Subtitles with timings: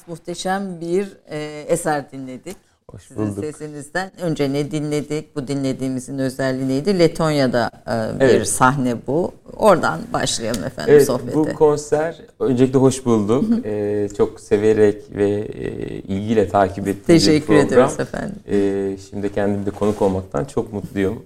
[0.00, 0.08] geldiniz.
[0.08, 2.56] Muhteşem bir e, eser dinledik.
[2.90, 3.44] Hoş Sizin bulduk.
[3.44, 4.10] sesinizden.
[4.20, 5.36] Önce ne dinledik?
[5.36, 6.98] Bu dinlediğimizin özelliği neydi?
[6.98, 8.48] Letonya'da e, bir evet.
[8.48, 9.32] sahne bu.
[9.56, 11.34] Oradan başlayalım efendim evet, sohbete.
[11.34, 13.44] Bu konser öncelikle hoş bulduk.
[13.64, 15.68] ee, çok severek ve e,
[15.98, 17.88] ilgiyle takip ettiğim Teşekkür bir program.
[17.88, 18.36] ederiz efendim.
[18.50, 21.22] Ee, şimdi kendim de konuk olmaktan çok mutluyum.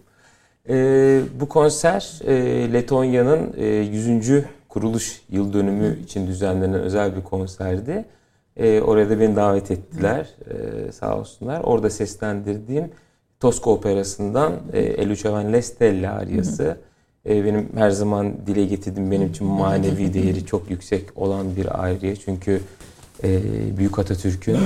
[0.69, 2.35] Ee, bu konser e,
[2.73, 4.45] Letonya'nın e, 100.
[4.69, 8.05] kuruluş yıl dönümü için düzenlenen özel bir konserdi.
[8.57, 11.61] E, oraya da beni davet ettiler e, sağ olsunlar.
[11.61, 12.91] Orada seslendirdiğim
[13.41, 16.77] Tosca Operası'ndan e, Elucevan Lestella ariyası.
[17.29, 22.17] E, benim her zaman dile getirdiğim benim için manevi değeri çok yüksek olan bir ariye.
[22.17, 22.61] Çünkü
[23.23, 23.41] e,
[23.77, 24.59] Büyük Atatürk'ün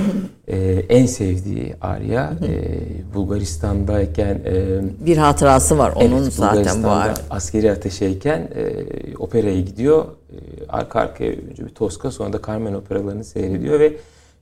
[0.47, 0.57] e,
[0.89, 2.33] en sevdiği arya.
[2.43, 7.13] E, Bulgaristan'dayken e, bir hatırası var onun evet, zaten var.
[7.29, 8.73] askeri ateşeyken e,
[9.17, 10.05] operaya gidiyor.
[10.05, 10.35] E,
[10.69, 13.93] arka arkaya önce bir Tosca sonra da Carmen operalarını seyrediyor ve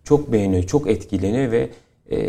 [0.04, 1.70] çok beğeniyor, çok etkileniyor ve
[2.10, 2.20] e,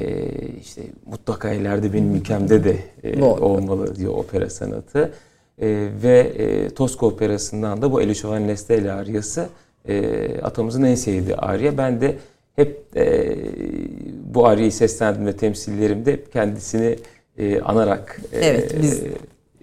[0.60, 5.12] işte mutlaka ileride benim ülkemde de e, olmalı diyor opera sanatı.
[5.58, 9.48] E, ve e, Tosca operasından da bu Elishovan Lestella aryası
[9.88, 11.78] e, atamızın en sevdiği arya.
[11.78, 12.16] Ben de
[12.56, 13.36] hep e,
[14.34, 16.98] bu aryayı seslendirme temsillerimde kendisini
[17.38, 19.02] e, anarak e, evet, biz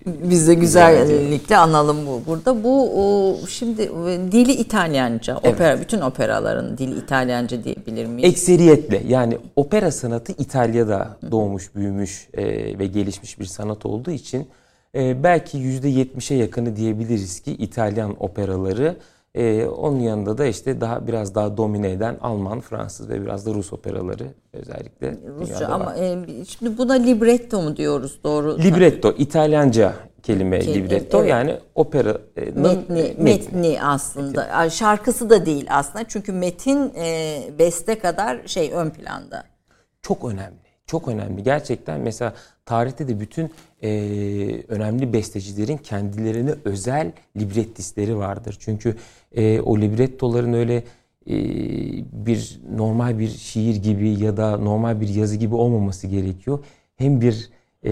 [0.06, 2.63] biz de güzellikle analım bu burada.
[2.63, 5.39] Bu o, şimdi e, dili İtalyanca.
[5.44, 5.56] Evet.
[5.56, 8.30] Opera bütün operaların dili İtalyanca diyebilir miyiz?
[8.30, 12.45] Ekseriyetle yani opera sanatı İtalya'da doğmuş, büyümüş e,
[12.80, 14.48] ve gelişmiş bir sanat olduğu için
[14.95, 18.98] e, belki %70'e yakını diyebiliriz ki İtalyan operaları
[19.35, 23.53] ee, onun yanında da işte daha biraz daha domine eden Alman, Fransız ve biraz da
[23.53, 25.17] Rus operaları özellikle.
[25.39, 28.59] Rusça ama e, şimdi buna libretto mu diyoruz doğru?
[28.59, 29.93] Libretto, İtalyanca
[30.23, 31.29] kelime Ke- libretto evet.
[31.29, 34.47] yani opera metni, metni, metni aslında.
[34.57, 34.69] Metin.
[34.69, 39.43] Şarkısı da değil aslında çünkü metin e, beste kadar şey ön planda.
[40.01, 40.65] Çok önemli.
[40.87, 41.43] Çok önemli.
[41.43, 42.33] Gerçekten mesela
[42.65, 43.51] tarihte de bütün
[43.85, 48.57] e, önemli bestecilerin kendilerine özel librettistleri vardır.
[48.59, 48.95] Çünkü
[49.35, 50.83] e, o librettoların öyle
[51.29, 51.35] e,
[52.25, 56.59] bir normal bir şiir gibi ya da normal bir yazı gibi olmaması gerekiyor.
[56.95, 57.49] Hem bir
[57.85, 57.91] e,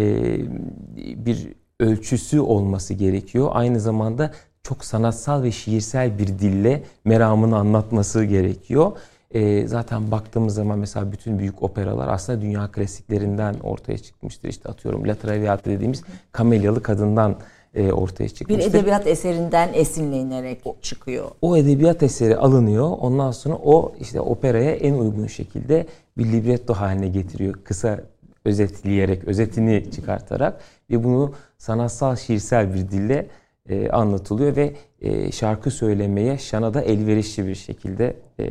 [1.25, 1.47] bir
[1.79, 3.49] ölçüsü olması gerekiyor.
[3.51, 4.31] Aynı zamanda
[4.63, 8.91] çok sanatsal ve şiirsel bir dille meramını anlatması gerekiyor.
[9.33, 14.49] E, zaten baktığımız zaman mesela bütün büyük operalar aslında dünya klasiklerinden ortaya çıkmıştır.
[14.49, 17.35] İşte atıyorum La Traviata dediğimiz Kamelyalı kadından
[17.75, 18.73] e, ortaya çıkmıştır.
[18.73, 21.31] Bir edebiyat eserinden esinlenerek çıkıyor.
[21.41, 22.89] O edebiyat eseri alınıyor.
[22.99, 25.85] Ondan sonra o işte operaya en uygun şekilde
[26.17, 27.53] bir libretto haline getiriyor.
[27.63, 27.99] Kısa
[28.45, 33.27] özetleyerek, özetini çıkartarak ve bunu sanatsal, şiirsel bir dille
[33.69, 38.45] e, anlatılıyor ve e, şarkı söylemeye şana da elverişli bir şekilde e,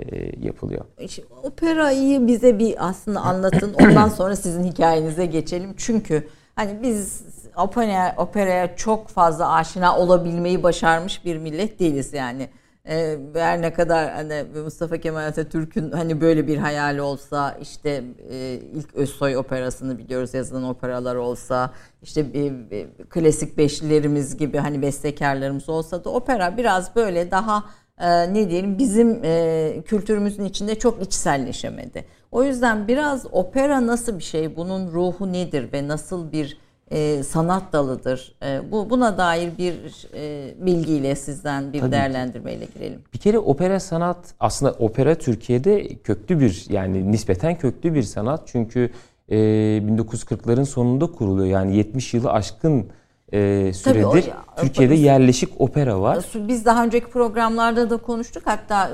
[0.46, 0.84] yapılıyor.
[1.00, 3.74] İşte, operayı bize bir aslında anlatın.
[3.82, 5.74] Ondan sonra sizin hikayenize geçelim.
[5.76, 7.22] Çünkü hani biz
[7.56, 12.48] operaya, operaya çok fazla aşina olabilmeyi başarmış bir millet değiliz yani.
[12.88, 18.60] Ee, her ne kadar hani Mustafa Kemal Atatürk'ün hani böyle bir hayali olsa işte e,
[18.74, 21.70] ilk Özsoy operasını biliyoruz yazılan operalar olsa
[22.02, 27.64] işte e, e, klasik beşlilerimiz gibi hani bestekarlarımız olsa da opera biraz böyle daha
[27.98, 32.04] e, ne diyelim bizim e, kültürümüzün içinde çok içselleşemedi.
[32.32, 36.58] O yüzden biraz opera nasıl bir şey, bunun ruhu nedir ve nasıl bir
[36.92, 38.34] e, sanat dalıdır.
[38.42, 39.74] E, bu buna dair bir
[40.14, 43.02] e, bilgiyle sizden bir Tabii değerlendirmeyle girelim.
[43.14, 48.90] Bir kere opera sanat aslında opera Türkiye'de köklü bir yani nispeten köklü bir sanat çünkü
[49.28, 52.86] e, 1940'ların sonunda kuruluyor yani 70 yılı aşkın
[53.32, 56.24] e, süredir o, Türkiye'de yerleşik opera var.
[56.34, 58.42] Biz daha önceki programlarda da konuştuk.
[58.46, 58.90] Hatta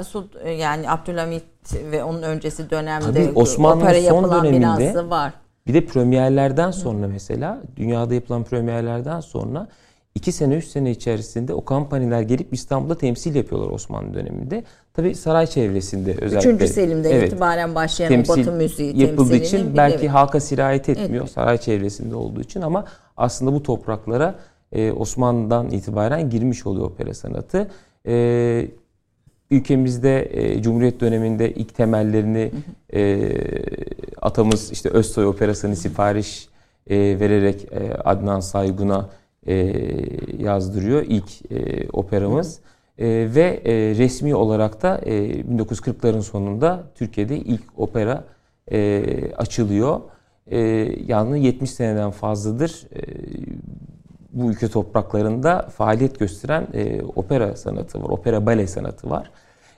[0.59, 1.45] yani Abdülhamit
[1.91, 5.33] ve onun öncesi dönemde Tabii, Osmanlı opera son yapılan döneminde, binası var.
[5.69, 9.69] Bir de premierlerden sonra mesela dünyada yapılan premierlerden sonra
[10.15, 14.65] iki sene üç sene içerisinde o kampanyalar gelip İstanbul'da temsil yapıyorlar Osmanlı döneminde.
[14.95, 16.39] Tabi saray çevresinde özellikle.
[16.51, 20.11] Üçüncü Selim'den evet, itibaren başlayan temsil Batı müziği yapıldığı için belki evet.
[20.11, 22.85] halka sirayet etmiyor etmiyor saray çevresinde olduğu için ama
[23.17, 24.35] aslında bu topraklara
[24.73, 27.71] e, Osmanlı'dan itibaren girmiş oluyor opera sanatı.
[28.07, 28.69] E,
[29.51, 32.53] ülkemizde e, Cumhuriyet döneminde ilk temellerini
[32.95, 33.33] e,
[34.23, 36.49] atamız işte Özsoy Operası'nı sipariş
[36.91, 39.09] e, vererek e, Adnan Saygun'a
[39.47, 39.55] e,
[40.39, 42.61] yazdırıyor ilk e, operamız.
[42.99, 48.25] E, ve e, resmi olarak da e, 1940'ların sonunda Türkiye'de ilk opera
[48.73, 49.03] e,
[49.37, 50.01] açılıyor.
[50.47, 50.59] E,
[51.07, 53.01] yani 70 seneden fazladır e,
[54.33, 59.31] bu ülke topraklarında faaliyet gösteren e, opera sanatı var, opera bale sanatı var.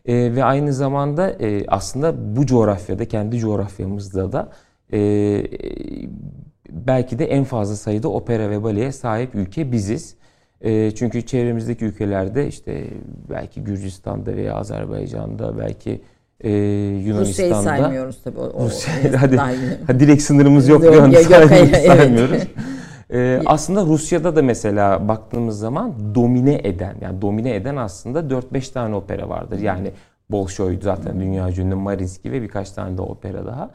[0.07, 4.49] E, ve aynı zamanda e, aslında bu coğrafyada, kendi coğrafyamızda da
[4.93, 4.99] e,
[6.71, 10.15] belki de en fazla sayıda opera ve baleye sahip ülke biziz.
[10.61, 12.85] E, çünkü çevremizdeki ülkelerde işte
[13.31, 16.01] belki Gürcistan'da veya Azerbaycan'da belki
[16.41, 17.21] e, Yunanistan'da.
[17.21, 18.39] Rusya'yı saymıyoruz tabii.
[18.39, 19.37] O, Rusya, hadi,
[19.87, 21.51] hadi direkt sınırımız yok, yok, yok, yok.
[21.51, 22.47] Evet.
[23.13, 28.95] Ee, aslında Rusya'da da mesela baktığımız zaman domine eden yani domine eden aslında 4-5 tane
[28.95, 29.59] opera vardır.
[29.59, 29.93] Yani
[30.31, 33.71] Bolşoy zaten dünya ünlü Marinsky ve birkaç tane de opera daha.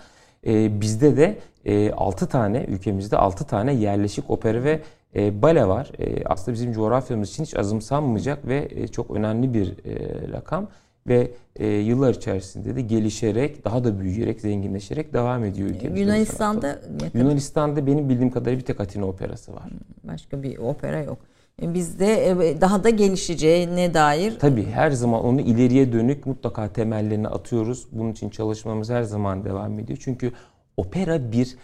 [0.47, 4.81] Ee, bizde de e, 6 tane ülkemizde 6 tane yerleşik opera ve
[5.15, 5.91] e, bale var.
[5.99, 10.67] E, aslında bizim coğrafyamız için hiç azımsanmayacak ve e, çok önemli bir e, rakam
[11.07, 16.01] ve e, yıllar içerisinde de gelişerek, daha da büyüyerek, zenginleşerek devam ediyor ülkemiz.
[16.01, 16.79] Yunanistan'da
[17.13, 19.63] Yunanistan'da benim bildiğim kadarıyla bir tek Atina operası var.
[19.63, 21.17] Hmm, başka bir opera yok.
[21.62, 27.27] E, bizde e, daha da gelişeceğine dair Tabii her zaman onu ileriye dönük mutlaka temellerini
[27.27, 27.88] atıyoruz.
[27.91, 30.00] Bunun için çalışmamız her zaman devam ediyor.
[30.01, 30.31] Çünkü
[30.77, 31.55] opera bir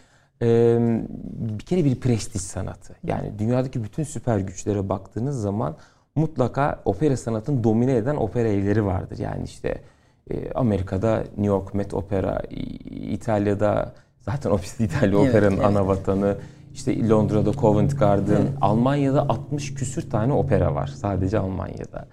[1.59, 2.95] bir kere bir prestij sanatı.
[3.03, 5.75] Yani dünyadaki bütün süper güçlere baktığınız zaman
[6.15, 9.17] mutlaka opera sanatını domine eden opera evleri vardır.
[9.19, 9.81] Yani işte
[10.29, 12.41] e, Amerika'da New York Met Opera,
[12.89, 15.65] İtalya'da zaten ofis İtalya evet, Opera'nın evet.
[15.65, 16.37] ana vatanı.
[16.73, 18.53] İşte Londra'da Covent Garden, evet.
[18.61, 22.07] Almanya'da 60 küsür tane opera var sadece Almanya'da.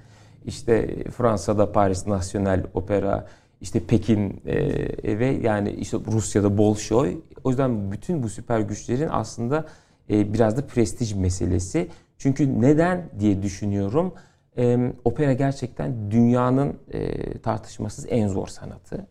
[0.44, 3.26] İşte Fransa'da Paris National Opera,
[3.60, 7.16] işte Pekin e, ve yani işte Rusya'da Bolşoy.
[7.44, 9.64] O yüzden bütün bu süper güçlerin aslında
[10.10, 11.88] e, biraz da prestij meselesi.
[12.18, 14.12] Çünkü neden diye düşünüyorum.
[14.56, 19.06] E, opera gerçekten dünyanın e, tartışmasız en zor sanatı.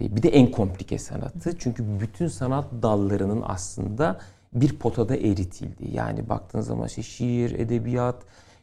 [0.00, 1.58] E, bir de en komplike sanatı.
[1.58, 4.18] Çünkü bütün sanat dallarının aslında
[4.52, 5.94] bir potada eritildiği.
[5.94, 8.16] Yani baktığınız zaman işte şiir, edebiyat,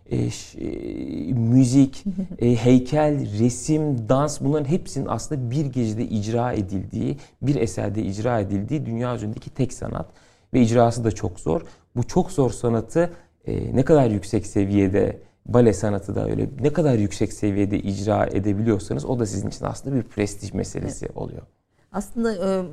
[0.10, 2.04] e, ş, e, müzik,
[2.40, 8.86] e, heykel, resim, dans bunların hepsinin aslında bir gecede icra edildiği, bir eserde icra edildiği
[8.86, 10.06] dünya üzerindeki tek sanat.
[10.54, 11.62] Ve icrası da çok zor.
[11.96, 13.12] Bu çok zor sanatı
[13.48, 19.06] e, ne kadar yüksek seviyede bale sanatı da öyle ne kadar yüksek seviyede icra edebiliyorsanız
[19.06, 21.18] o da sizin için aslında bir prestij meselesi evet.
[21.18, 21.42] oluyor.
[21.92, 22.64] Aslında e,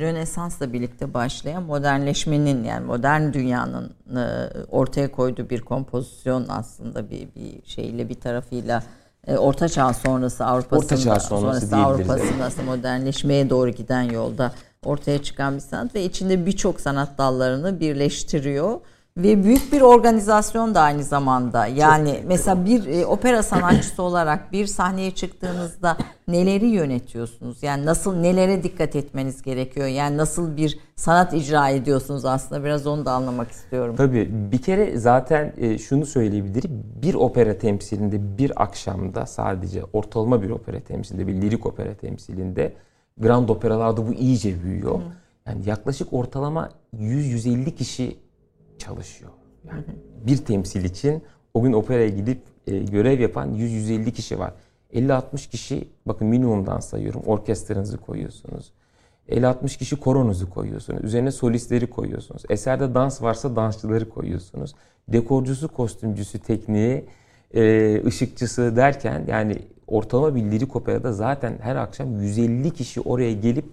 [0.00, 4.22] Rönesans'la birlikte başlayan modernleşmenin yani modern dünyanın e,
[4.70, 8.82] ortaya koyduğu bir kompozisyon aslında bir, bir şeyle bir tarafıyla
[9.26, 14.52] e, Orta Çağ sonrası Avrupa'sında Orta Çağ sonrası, sonrası Avrupa'sında modernleşmeye doğru giden yolda
[14.84, 18.80] ortaya çıkan bir sanat ve içinde birçok sanat dallarını birleştiriyor
[19.16, 21.66] ve büyük bir organizasyon da aynı zamanda.
[21.66, 25.96] Yani Çok mesela bir e, opera sanatçısı olarak bir sahneye çıktığınızda
[26.28, 27.62] neleri yönetiyorsunuz?
[27.62, 29.86] Yani nasıl nelere dikkat etmeniz gerekiyor?
[29.86, 33.94] Yani nasıl bir sanat icra ediyorsunuz aslında biraz onu da anlamak istiyorum.
[33.96, 36.82] Tabii bir kere zaten e, şunu söyleyebilirim.
[37.02, 42.72] Bir opera temsilinde bir akşamda sadece ortalama bir opera temsilinde bir lirik opera temsilinde
[43.18, 45.00] grand operalarda bu iyice büyüyor.
[45.46, 48.16] Yani yaklaşık ortalama 100-150 kişi
[48.78, 49.30] çalışıyor.
[49.68, 49.84] Yani
[50.26, 51.22] bir temsil için
[51.54, 54.52] o gün operaya gidip e, görev yapan 100-150 kişi var.
[54.94, 58.72] 50-60 kişi bakın minimumdan sayıyorum orkestranızı koyuyorsunuz.
[59.28, 61.04] 50-60 kişi koronuzu koyuyorsunuz.
[61.04, 62.42] Üzerine solistleri koyuyorsunuz.
[62.48, 64.74] Eserde dans varsa dansçıları koyuyorsunuz.
[65.08, 67.04] Dekorcusu, kostümcüsü, tekniği,
[67.54, 73.64] e, ışıkçısı derken yani ortalama bir lirik operada zaten her akşam 150 kişi oraya gelip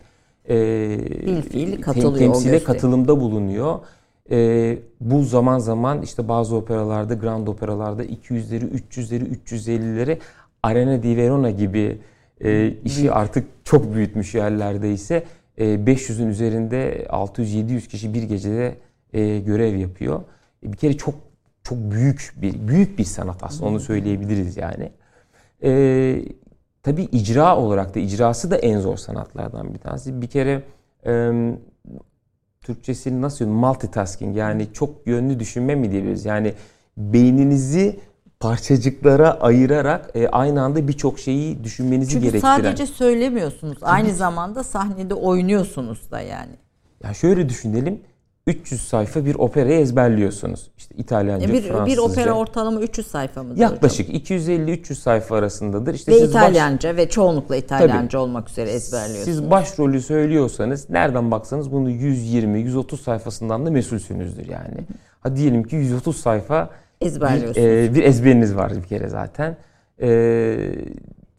[0.50, 0.56] e,
[1.26, 3.80] Bilfiil katılıyor temsile katılımda bulunuyor.
[4.32, 10.20] E, bu zaman zaman işte bazı operalarda, grand operalarda 200'leri, 300'leri, 350'leri
[10.64, 12.00] Arena di Verona gibi
[12.44, 15.24] e, işi artık çok büyütmüş yerlerde ise
[15.58, 18.76] e, 500'ün üzerinde 600-700 kişi bir gecede
[19.14, 20.22] e, görev yapıyor.
[20.64, 21.16] E, bir kere çok
[21.64, 24.92] çok büyük bir büyük bir sanat aslında onu söyleyebiliriz yani.
[25.64, 26.26] E,
[26.84, 30.22] tabii icra olarak da icrası da en zor sanatlardan bir tanesi.
[30.22, 30.64] Bir kere
[31.06, 31.32] e,
[32.64, 36.26] Türkçesini nasıl multitasking yani çok yönlü düşünme mi diyebiliriz?
[36.26, 36.54] Yani
[36.98, 38.00] beyninizi
[38.40, 42.56] parçacıklara ayırarak e, aynı anda birçok şeyi düşünmenizi Çünkü gerektiren.
[42.56, 43.78] Çünkü sadece söylemiyorsunuz.
[43.82, 46.56] Aynı zamanda sahnede oynuyorsunuz da yani.
[47.04, 48.02] Ya şöyle düşünelim.
[48.48, 50.72] 300 sayfa bir operayı ezberliyorsunuz.
[50.78, 51.86] İşte İtalyanca, bir, Fransızca.
[51.86, 55.94] Bir opera ortalama 300 sayfa mıdır Yaklaşık 250-300 sayfa arasındadır.
[55.94, 56.98] İşte ve siz İtalyanca baş...
[56.98, 59.26] ve çoğunlukla İtalyanca Tabii, olmak üzere ezberliyorsunuz.
[59.26, 64.86] Siz başrolü söylüyorsanız nereden baksanız bunu 120-130 sayfasından da mesulsünüzdür yani.
[65.20, 66.70] Ha diyelim ki 130 sayfa
[67.02, 67.58] ezberliyorsunuz.
[67.58, 69.58] Bir, e, bir ezberiniz var bir kere zaten.
[70.02, 70.10] E,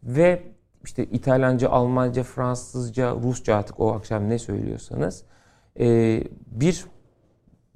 [0.03, 0.43] ve
[0.85, 5.23] işte İtalyanca, Almanca, Fransızca, Rusça artık o akşam ne söylüyorsanız
[5.81, 6.85] e, bir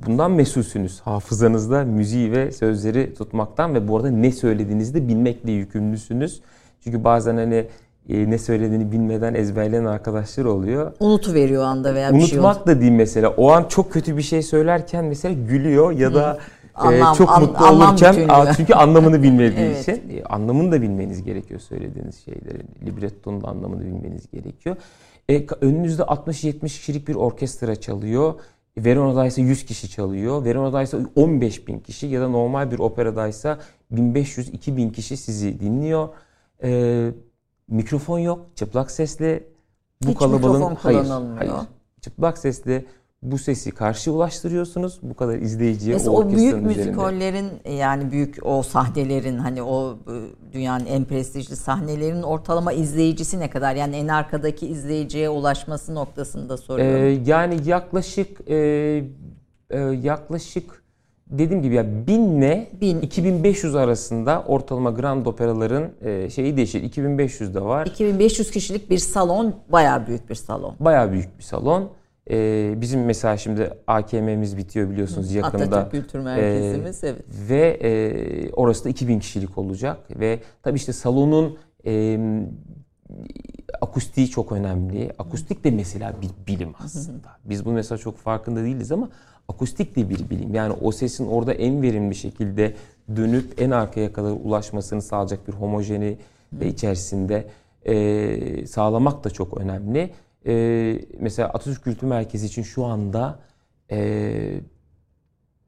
[0.07, 1.01] bundan mesulsünüz.
[1.01, 6.41] Hafızanızda müziği ve sözleri tutmaktan ve bu arada ne söylediğinizi de bilmekle yükümlüsünüz.
[6.85, 7.67] Çünkü bazen hani
[8.09, 10.93] e, ne söylediğini bilmeden ezberleyen arkadaşlar oluyor.
[11.01, 13.29] Unutu veriyor anda veya bir şey Unutmak da değil mesela.
[13.29, 16.39] O an çok kötü bir şey söylerken mesela gülüyor ya da
[16.77, 18.55] e, Anlam, çok an, mutlu olurken bütünlüğü.
[18.57, 19.83] çünkü anlamını bilmediği evet.
[19.83, 22.69] için e, anlamını da bilmeniz gerekiyor söylediğiniz şeylerin.
[22.87, 24.77] Librettonun da anlamını bilmeniz gerekiyor.
[25.31, 28.35] E, önünüzde 60-70 kişilik bir orkestra çalıyor.
[28.85, 30.45] Verona'da ise 100 kişi çalıyor.
[30.45, 33.59] Verona'da ise 15 bin kişi ya da normal bir operadaysa
[33.95, 36.09] 1500-2000 kişi sizi dinliyor.
[36.63, 37.11] Ee,
[37.69, 39.45] mikrofon yok, çıplak sesle
[40.03, 41.07] bu Hiç kalabalığın hayır,
[41.39, 41.53] hayır.
[42.01, 42.85] Çıplak sesle
[43.23, 44.99] bu sesi karşı ulaştırıyorsunuz.
[45.03, 50.53] Bu kadar izleyiciye Mesela o, o büyük müzikollerin yani büyük o sahnelerin hani o e,
[50.53, 53.75] dünyanın en prestijli sahnelerin ortalama izleyicisi ne kadar?
[53.75, 57.05] Yani en arkadaki izleyiciye ulaşması noktasında soruyorum.
[57.05, 58.57] Ee, yani yaklaşık e,
[59.71, 60.83] e, yaklaşık
[61.27, 63.01] dediğim gibi ya binle Bin.
[63.01, 66.83] 2500 arasında ortalama grand operaların e, şeyi değişir.
[66.83, 67.87] 2500 de var.
[67.87, 70.75] 2500 kişilik bir salon bayağı büyük bir salon.
[70.81, 71.91] Bayağı büyük bir salon.
[72.31, 75.65] Ee, bizim mesela şimdi AKM'miz bitiyor biliyorsunuz yakında.
[75.65, 77.25] Atatürk Kültür Merkezimiz ee, evet.
[77.49, 79.99] Ve e, orası da 2000 kişilik olacak.
[80.11, 82.19] Ve tabii işte salonun e,
[83.81, 85.13] akustiği çok önemli.
[85.19, 87.29] Akustik de mesela bir bilim aslında.
[87.45, 89.09] Biz bunu mesela çok farkında değiliz ama
[89.49, 90.55] akustik de bir bilim.
[90.55, 92.75] Yani o sesin orada en verimli şekilde
[93.17, 96.19] dönüp en arkaya kadar ulaşmasını sağlayacak bir homojeni
[96.53, 97.47] ve içerisinde
[97.87, 100.11] e, sağlamak da çok önemli
[100.49, 103.39] e, mesela Atatürk Kültür Merkezi için şu anda
[103.91, 104.61] e,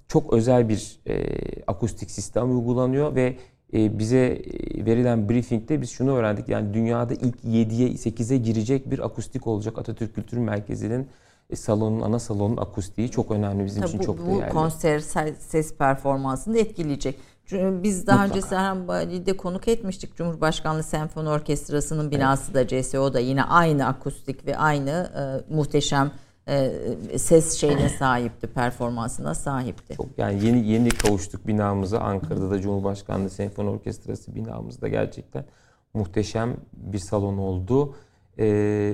[0.09, 1.25] çok özel bir e,
[1.67, 3.37] akustik sistem uygulanıyor ve
[3.73, 4.43] e, bize
[4.75, 6.49] verilen briefingde biz şunu öğrendik.
[6.49, 11.09] Yani dünyada ilk 7'ye 8'e girecek bir akustik olacak Atatürk Kültür Merkezi'nin
[11.51, 14.51] e, salonun ana salonun akustiği çok önemli bizim Tabii için bu, çok değerli.
[14.51, 14.99] Bu konser
[15.39, 17.19] ses performansını etkileyecek.
[17.53, 18.39] Biz daha Mutlaka.
[18.39, 20.17] önce Serhan Bali'de konuk etmiştik.
[20.17, 22.71] Cumhurbaşkanlığı Senfoni Orkestrası'nın binası evet.
[22.71, 24.91] da CSO da yine aynı akustik ve aynı
[25.51, 26.13] e, muhteşem
[26.49, 29.97] e, ses şeyine sahipti, performansına sahipti.
[29.97, 31.99] Çok yani yeni yeni kavuştuk binamıza.
[31.99, 35.45] Ankara'da da Cumhurbaşkanlığı Senfoni Orkestrası binamızda gerçekten
[35.95, 37.95] muhteşem bir salon oldu.
[38.39, 38.47] E,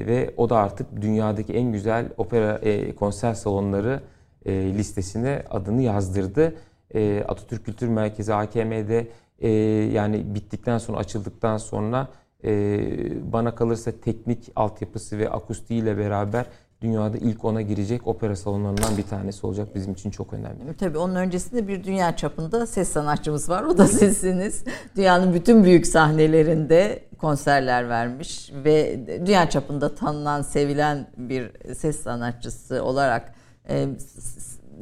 [0.07, 4.01] ve o da artık dünyadaki en güzel opera e, konser salonları
[4.47, 6.55] e, listesine adını yazdırdı.
[6.95, 9.50] E, Atatürk Kültür Merkezi AKM'de e,
[9.93, 12.09] yani bittikten sonra açıldıktan sonra
[12.45, 16.47] e, bana kalırsa teknik altyapısı ve akustiğiyle beraber
[16.81, 20.76] dünyada ilk ona girecek opera salonlarından bir tanesi olacak bizim için çok önemli.
[20.78, 23.62] Tabii onun öncesinde bir dünya çapında ses sanatçımız var.
[23.62, 24.64] O da sizsiniz.
[24.97, 33.35] Dünyanın bütün büyük sahnelerinde konserler vermiş ve dünya çapında tanınan, sevilen bir ses sanatçısı olarak
[33.69, 33.88] e,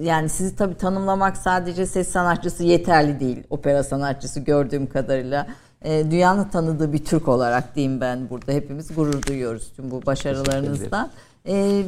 [0.00, 3.42] yani sizi tabii tanımlamak sadece ses sanatçısı yeterli değil.
[3.50, 5.46] Opera sanatçısı gördüğüm kadarıyla
[5.82, 8.52] e, dünyanın tanıdığı bir Türk olarak diyeyim ben burada.
[8.52, 11.10] Hepimiz gurur duyuyoruz tüm bu başarılarınızdan.
[11.46, 11.82] E,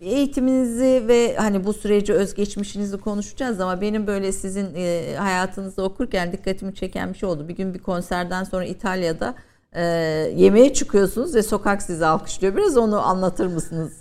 [0.00, 6.74] eğitiminizi ve hani bu süreci özgeçmişinizi konuşacağız ama benim böyle sizin e, hayatınızı okurken dikkatimi
[6.74, 7.48] çeken bir şey oldu.
[7.48, 9.34] Bir gün bir konserden sonra İtalya'da
[9.72, 9.82] e,
[10.36, 12.56] yemeğe çıkıyorsunuz ve sokak sizi alkışlıyor.
[12.56, 13.92] Biraz onu anlatır mısınız?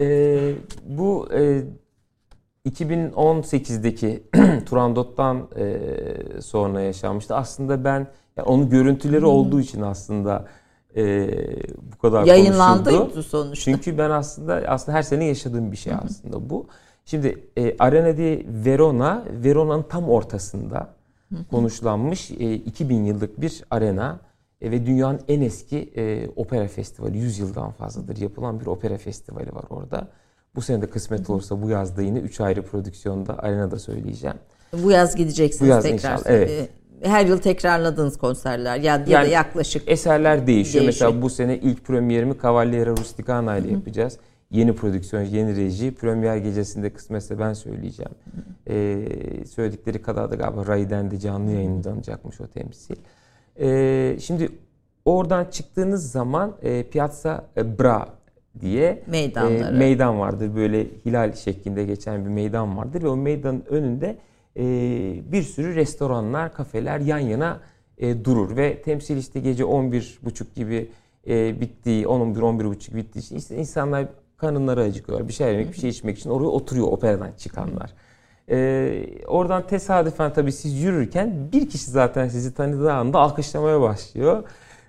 [0.00, 0.38] E,
[0.86, 1.62] bu e,
[2.66, 4.22] 2018'deki
[4.66, 5.80] Turandot'tan e,
[6.40, 7.34] sonra yaşanmıştı.
[7.34, 8.06] Aslında ben
[8.36, 9.28] yani onun görüntüleri hmm.
[9.28, 10.44] olduğu için aslında
[10.96, 11.28] e,
[11.92, 13.22] bu kadar Yayınlandı konuşuldu.
[13.22, 13.64] sonuçta.
[13.64, 16.66] Çünkü ben aslında aslında her sene yaşadığım bir şey aslında bu.
[17.04, 20.88] Şimdi e, Arena di Verona, Verona'nın tam ortasında
[21.50, 24.20] konuşlanmış e, 2000 yıllık bir arena
[24.60, 29.54] e, ve dünyanın en eski e, opera festivali 100 yıldan fazladır yapılan bir opera festivali
[29.54, 30.08] var orada.
[30.56, 34.36] Bu sene de kısmet olursa bu yazda yine 3 ayrı prodüksiyonda arenada söyleyeceğim.
[34.72, 36.12] Bu yaz gideceksiniz bu yaz tekrar.
[36.12, 36.70] Inşallah, evet.
[37.02, 40.84] Her yıl tekrarladığınız konserler ya, yani, ya da yaklaşık eserler değişiyor.
[40.84, 40.84] değişiyor.
[40.86, 44.18] Mesela bu sene ilk premierimi Cavaliere Rusticana ile yapacağız.
[44.50, 45.94] Yeni prodüksiyon, yeni reji.
[45.94, 48.12] Premier gecesinde kısmetse ben söyleyeceğim.
[48.68, 52.96] Ee, söyledikleri kadar da galiba Ray'den de canlı yayınlanacakmış o temsil.
[53.60, 54.48] Ee, şimdi
[55.04, 58.08] oradan çıktığınız zaman e, Piazza Bra
[58.60, 59.74] diye Meydanları.
[59.74, 60.56] e, meydan vardır.
[60.56, 64.16] Böyle hilal şeklinde geçen bir meydan vardır ve o meydanın önünde
[64.56, 64.62] e,
[65.32, 67.60] bir sürü restoranlar, kafeler yan yana
[67.98, 70.88] e, durur ve temsil işte gece 11.30 gibi
[71.26, 75.28] e, bittiği, 10-11-11.30 bittiği için işte insanlar karınları acıkıyor.
[75.28, 77.92] Bir şey yemek, bir şey içmek için oraya oturuyor operadan çıkanlar.
[78.50, 84.44] Ee, oradan tesadüfen tabii siz yürürken bir kişi zaten sizi tanıdığı anda alkışlamaya başlıyor.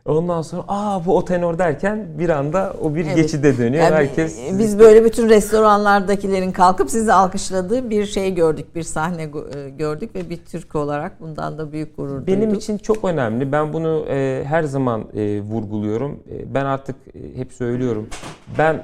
[0.07, 3.15] Ondan sonra aa bu o tenor derken bir anda o bir evet.
[3.15, 3.83] geçide dönüyor.
[3.83, 9.69] Yani Herkes biz böyle bütün restoranlardakilerin kalkıp sizi alkışladığı bir şey gördük, bir sahne e,
[9.69, 12.27] gördük ve bir Türk olarak bundan da büyük gurur duyduk.
[12.27, 13.51] Benim için çok önemli.
[13.51, 16.19] Ben bunu e, her zaman e, vurguluyorum.
[16.31, 18.09] E, ben artık e, hep söylüyorum.
[18.57, 18.83] Ben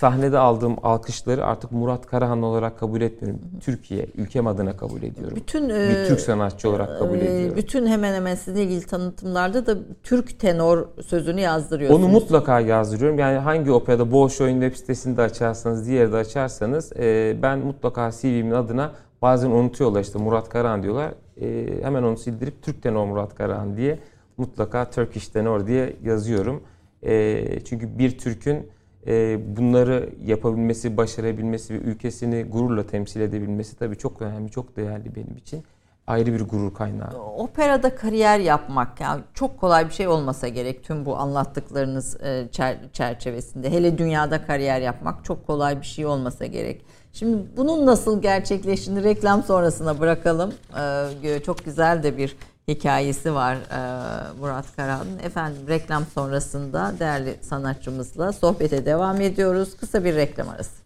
[0.00, 3.40] sahnede aldığım alkışları artık Murat Karahan olarak kabul etmiyorum.
[3.60, 5.36] Türkiye, ülkem adına kabul ediyorum.
[5.36, 7.56] Bütün bir e, Türk sanatçı olarak kabul e, ediyorum.
[7.56, 12.04] Bütün hemen hemen sizinle ilgili tanıtımlarda da Türk tenor sözünü yazdırıyorsunuz.
[12.04, 13.18] Onu mutlaka yazdırıyorum.
[13.18, 19.50] Yani hangi operada Bolşoy'un web sitesinde açarsanız, diğerde açarsanız e, ben mutlaka CV'min adına bazen
[19.50, 21.14] unutuyorlar işte Murat Karahan diyorlar.
[21.82, 23.98] Hemen onu sildirip Türk tenor Murat Karahan diye
[24.36, 26.62] mutlaka Turkish tenor diye yazıyorum.
[27.64, 28.70] Çünkü bir Türk'ün
[29.56, 35.64] bunları yapabilmesi, başarabilmesi ve ülkesini gururla temsil edebilmesi tabii çok önemli, çok değerli benim için.
[36.06, 37.22] Ayrı bir gurur kaynağı.
[37.36, 42.48] Operada kariyer yapmak yani çok kolay bir şey olmasa gerek tüm bu anlattıklarınız e,
[42.92, 43.70] çerçevesinde.
[43.70, 46.84] Hele dünyada kariyer yapmak çok kolay bir şey olmasa gerek.
[47.12, 50.54] Şimdi bunun nasıl gerçekleştiğini reklam sonrasına bırakalım.
[51.24, 52.36] Ee, çok güzel de bir
[52.70, 53.80] hikayesi var e,
[54.40, 55.18] Murat Karahan'ın.
[55.18, 59.76] Efendim reklam sonrasında değerli sanatçımızla sohbete devam ediyoruz.
[59.76, 60.80] Kısa bir reklam arası.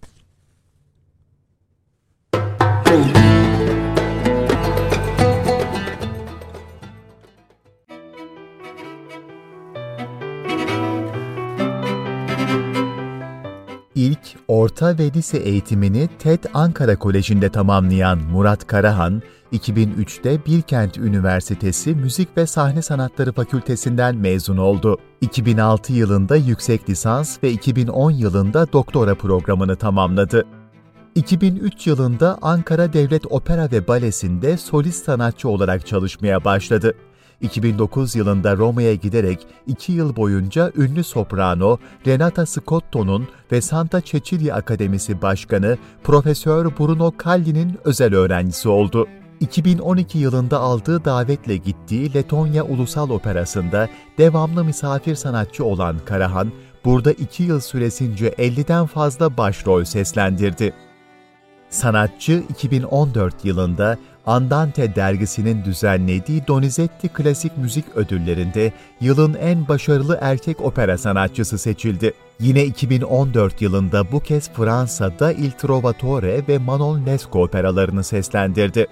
[13.95, 14.19] İlk,
[14.49, 22.47] orta ve lise eğitimini TED Ankara Koleji'nde tamamlayan Murat Karahan, 2003'te Bilkent Üniversitesi Müzik ve
[22.47, 24.99] Sahne Sanatları Fakültesinden mezun oldu.
[25.21, 30.45] 2006 yılında yüksek lisans ve 2010 yılında doktora programını tamamladı.
[31.15, 36.95] 2003 yılında Ankara Devlet Opera ve Balesi'nde solist sanatçı olarak çalışmaya başladı.
[37.41, 45.23] 2009 yılında Roma'ya giderek 2 yıl boyunca ünlü soprano Renata Scotto'nun ve Santa Cecilia Akademisi
[45.23, 49.09] Başkanı Profesör Bruno Calli'nin özel öğrencisi oldu.
[49.41, 56.53] 2012 yılında aldığı davetle gittiği Letonya Ulusal Operası'nda devamlı misafir sanatçı olan Karahan,
[56.85, 60.75] burada 2 yıl süresince 50'den fazla başrol seslendirdi.
[61.71, 70.99] Sanatçı 2014 yılında Andante dergisinin düzenlediği Donizetti Klasik Müzik Ödülleri'nde yılın en başarılı erkek opera
[70.99, 72.13] sanatçısı seçildi.
[72.41, 78.87] Yine 2014 yılında bu kez Fransa'da Il Trovatore ve Manon Lescaut operalarını seslendirdi.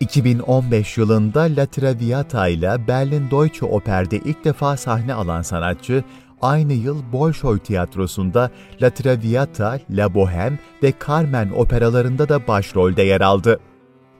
[0.00, 6.04] 2015 yılında La Traviata ile Berlin Deutsche Oper'de ilk defa sahne alan sanatçı,
[6.42, 8.50] aynı yıl Bolshoi Tiyatrosu'nda
[8.82, 13.60] La Traviata, La Bohème ve Carmen operalarında da başrolde yer aldı.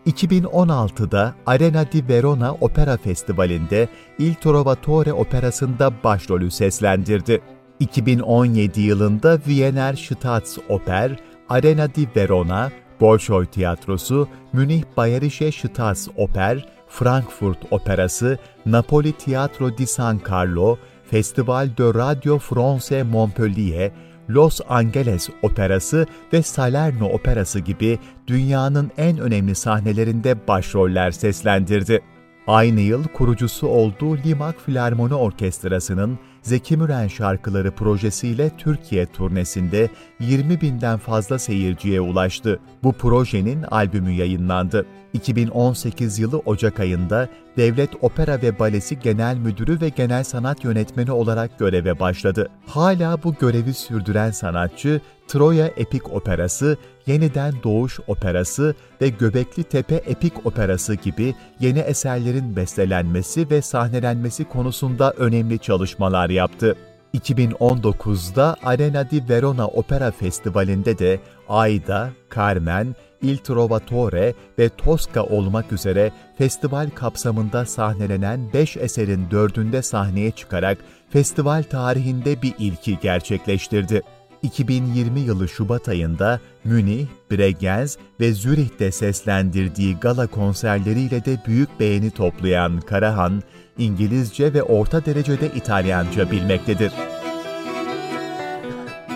[0.07, 7.41] 2016'da Arena di Verona Opera Festivali'nde Il Trovatore operasında başrolü seslendirdi.
[7.81, 11.17] 2017 yılında Wiener Staatsoper,
[11.49, 20.79] Arena di Verona, Bolshoi Tiyatrosu, Münih Bayerische Staatsoper, Frankfurt Operası, Napoli Teatro di San Carlo,
[21.11, 23.93] Festival de Radio France Montpellier,
[24.31, 32.03] Los Angeles Operası ve Salerno Operası gibi dünyanın en önemli sahnelerinde başroller seslendirdi.
[32.47, 39.89] Aynı yıl kurucusu olduğu Limak Filarmoni Orkestrası'nın Zeki Müren şarkıları projesiyle Türkiye turnesinde
[40.21, 42.61] 20 binden fazla seyirciye ulaştı.
[42.83, 44.87] Bu projenin albümü yayınlandı.
[45.13, 51.59] 2018 yılı Ocak ayında Devlet Opera ve Balesi Genel Müdürü ve Genel Sanat Yönetmeni olarak
[51.59, 52.49] göreve başladı.
[52.67, 60.47] Hala bu görevi sürdüren sanatçı, Troya Epik Operası, Yeniden Doğuş Operası ve Göbekli Tepe Epik
[60.47, 66.77] Operası gibi yeni eserlerin bestelenmesi ve sahnelenmesi konusunda önemli çalışmalar yaptı.
[67.15, 76.13] 2019'da Arena di Verona Opera Festivali'nde de Aida, Carmen, Il Trovatore ve Tosca olmak üzere
[76.39, 80.79] festival kapsamında sahnelenen 5 eserin dördünde sahneye çıkarak
[81.11, 84.03] festival tarihinde bir ilki gerçekleştirdi.
[84.47, 92.81] 2020 yılı Şubat ayında Münih, Bregenz ve Zürih'te seslendirdiği gala konserleriyle de büyük beğeni toplayan
[92.81, 93.43] Karahan,
[93.79, 96.93] İngilizce ve orta derecede İtalyanca bilmektedir.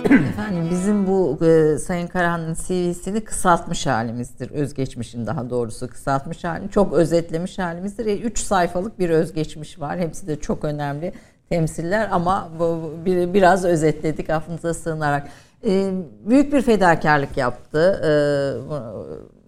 [0.05, 4.51] Efendim bizim bu e, Sayın Karahan'ın CV'sini kısaltmış halimizdir.
[4.51, 6.71] Özgeçmişin daha doğrusu kısaltmış halini.
[6.71, 8.07] Çok özetlemiş halimizdir.
[8.07, 9.99] E, üç sayfalık bir özgeçmiş var.
[9.99, 11.13] Hepsi de çok önemli
[11.51, 15.29] temsiller ama bu, bir, biraz özetledik affınıza sığınarak.
[15.67, 15.91] E,
[16.25, 18.01] büyük bir fedakarlık yaptı.
[18.05, 18.11] E,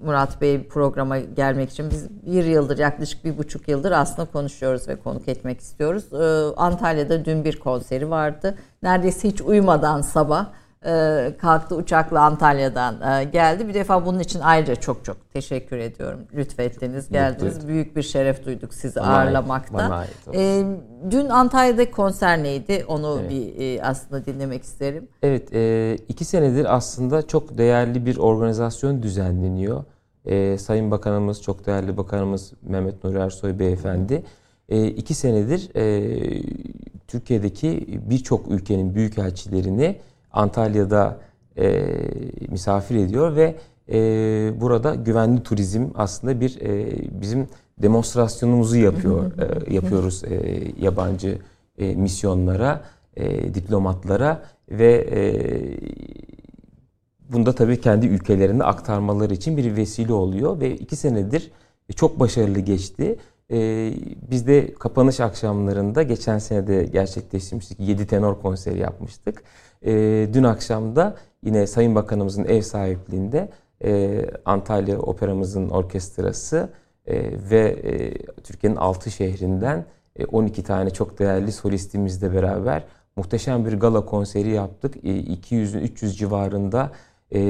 [0.04, 4.96] Murat Bey programa gelmek için biz bir yıldır yaklaşık bir buçuk yıldır aslında konuşuyoruz ve
[4.96, 6.12] konuk etmek istiyoruz.
[6.12, 8.54] Ee, Antalya'da dün bir konseri vardı.
[8.82, 10.50] Neredeyse hiç uyumadan sabah e,
[11.40, 13.68] kalktı uçakla Antalya'dan e, geldi.
[13.68, 16.20] Bir defa bunun için ayrıca çok çok teşekkür ediyorum.
[16.34, 17.56] Lütfettiniz, geldiniz.
[17.56, 17.68] Mutlu.
[17.68, 19.74] Büyük bir şeref duyduk sizi bana ağırlamakta.
[19.74, 20.64] Bana ait e,
[21.10, 22.84] dün Antalya'da konser neydi?
[22.88, 23.30] Onu evet.
[23.30, 25.08] bir e, aslında dinlemek isterim.
[25.22, 29.84] Evet, e, iki senedir aslında çok değerli bir organizasyon düzenleniyor.
[30.24, 34.22] E, Sayın Bakanımız, çok değerli Bakanımız Mehmet Nuri Ersoy Beyefendi
[34.68, 36.42] e, iki senedir e,
[37.08, 39.96] Türkiye'deki birçok ülkenin büyükelçilerini
[40.32, 41.18] Antalya'da
[41.58, 41.84] e,
[42.48, 43.56] misafir ediyor ve
[43.92, 43.98] e,
[44.60, 46.90] burada güvenli turizm aslında bir e,
[47.20, 47.48] bizim
[47.82, 51.38] demonstrasyonumuzu yapıyor e, yapıyoruz e, yabancı
[51.78, 52.82] e, misyonlara,
[53.16, 55.20] e, diplomatlara ve e,
[57.32, 61.50] bunda tabii kendi ülkelerine aktarmaları için bir vesile oluyor ve iki senedir
[61.96, 63.18] çok başarılı geçti.
[63.50, 63.94] Ee,
[64.30, 67.80] biz de kapanış akşamlarında geçen sene de gerçekleştirmiştik.
[67.80, 69.42] 7 tenor konseri yapmıştık.
[69.84, 73.48] Ee, dün akşam da yine Sayın Bakanımızın ev sahipliğinde
[73.84, 76.68] e, Antalya Operamızın orkestrası
[77.06, 79.84] e, ve e, Türkiye'nin 6 şehrinden
[80.16, 82.84] e, 12 tane çok değerli solistimizle beraber
[83.16, 84.96] muhteşem bir gala konseri yaptık.
[84.96, 86.90] E, 200-300 civarında
[87.30, 87.40] e,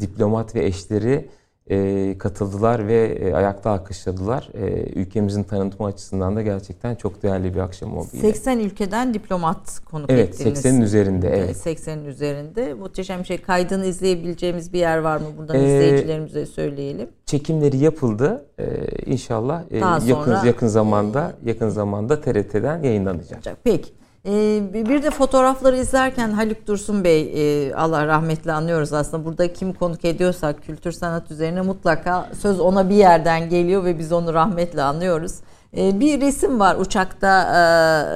[0.00, 1.28] diplomat ve eşleri
[1.70, 4.48] e, katıldılar ve e, ayakta alkışladılar.
[4.54, 8.08] E, ülkemizin tanıtımı açısından da gerçekten çok değerli bir akşam oldu.
[8.20, 8.62] 80 yine.
[8.62, 10.64] ülkeden diplomat konuk evet, ettiniz.
[10.64, 11.28] 80'in üzerinde.
[11.28, 11.56] Evet.
[11.66, 12.74] 80'in üzerinde.
[12.74, 13.38] Muhteşem şey.
[13.38, 15.26] Kaydını izleyebileceğimiz bir yer var mı?
[15.38, 17.08] Buradan ee, izleyicilerimize söyleyelim.
[17.26, 18.44] Çekimleri yapıldı.
[18.58, 18.64] Ee,
[19.06, 19.78] inşallah e,
[20.08, 23.42] yakın yakın zamanda yakın zamanda TRT'den yayınlanacak.
[23.64, 23.99] Peki.
[24.26, 29.72] Ee, bir de fotoğrafları izlerken Haluk Dursun Bey e, Allah rahmetli anlıyoruz aslında burada kim
[29.72, 34.82] konuk ediyorsak kültür sanat üzerine mutlaka söz ona bir yerden geliyor ve biz onu rahmetle
[34.82, 35.34] anlıyoruz.
[35.76, 37.42] Ee, bir resim var uçakta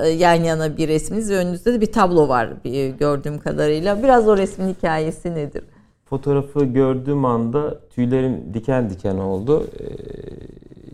[0.05, 2.53] e, yan yana bir resminiz ve önünüzde de bir tablo var
[2.99, 4.03] gördüğüm kadarıyla.
[4.03, 5.65] Biraz o resmin hikayesi nedir?
[6.05, 9.67] Fotoğrafı gördüğüm anda tüylerim diken diken oldu.
[9.81, 9.85] Ee,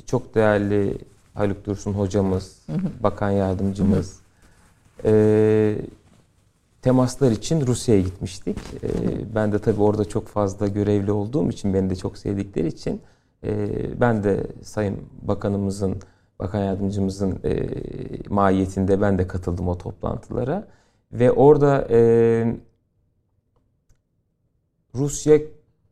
[0.07, 0.99] çok değerli
[1.35, 2.59] Haluk Dursun hocamız,
[3.03, 4.20] bakan yardımcımız,
[5.05, 5.77] e,
[6.83, 8.59] temaslar için Rusya'ya gitmiştik.
[8.83, 8.89] E,
[9.35, 13.01] ben de tabii orada çok fazla görevli olduğum için, beni de çok sevdikleri için
[13.45, 15.97] E, ben de Sayın Bakanımızın,
[16.39, 17.69] Bakan Yardımcımızın e,
[18.29, 20.69] mahiyetinde ben de katıldım o toplantılara.
[21.13, 22.01] Ve orada e,
[24.95, 25.41] Rusya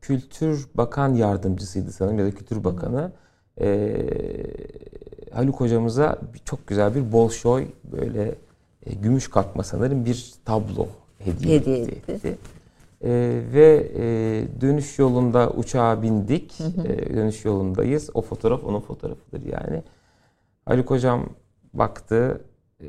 [0.01, 3.11] Kültür Bakan Yardımcısıydı sanırım ya da Kültür Bakanı.
[3.61, 3.95] E,
[5.31, 8.35] Haluk hocamıza çok güzel bir Bolşoy böyle
[8.85, 10.87] e, gümüş kalkma sanırım bir tablo
[11.19, 12.11] hediye, hediye etti.
[12.11, 12.37] etti.
[13.03, 14.03] E, ve e,
[14.61, 16.59] dönüş yolunda uçağa bindik.
[16.59, 16.87] Hı hı.
[16.87, 18.09] E, dönüş yolundayız.
[18.13, 19.83] O fotoğraf onun fotoğrafıdır yani.
[20.65, 21.25] Haluk hocam
[21.73, 22.41] baktı.
[22.81, 22.85] E,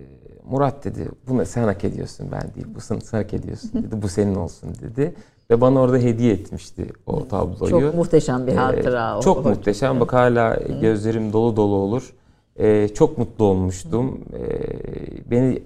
[0.51, 2.67] Murat dedi bunu sen hak ediyorsun ben değil.
[2.75, 4.03] Bu sen, sen hak ediyorsun dedi.
[4.03, 5.15] Bu senin olsun dedi.
[5.51, 7.71] Ve bana orada hediye etmişti o tabloyu.
[7.71, 9.23] Çok muhteşem bir hatıra ee, o.
[9.23, 10.01] Çok muhteşem.
[10.01, 12.15] Bak hala gözlerim dolu dolu olur.
[12.57, 14.21] Ee, çok mutlu olmuştum.
[14.33, 15.63] Ee, beni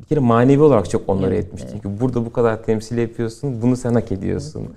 [0.00, 1.68] bir kere manevi olarak çok onları evet, etmişti.
[1.72, 1.80] Evet.
[1.82, 4.70] Çünkü burada bu kadar temsil yapıyorsun, bunu sen hak ediyorsun evet.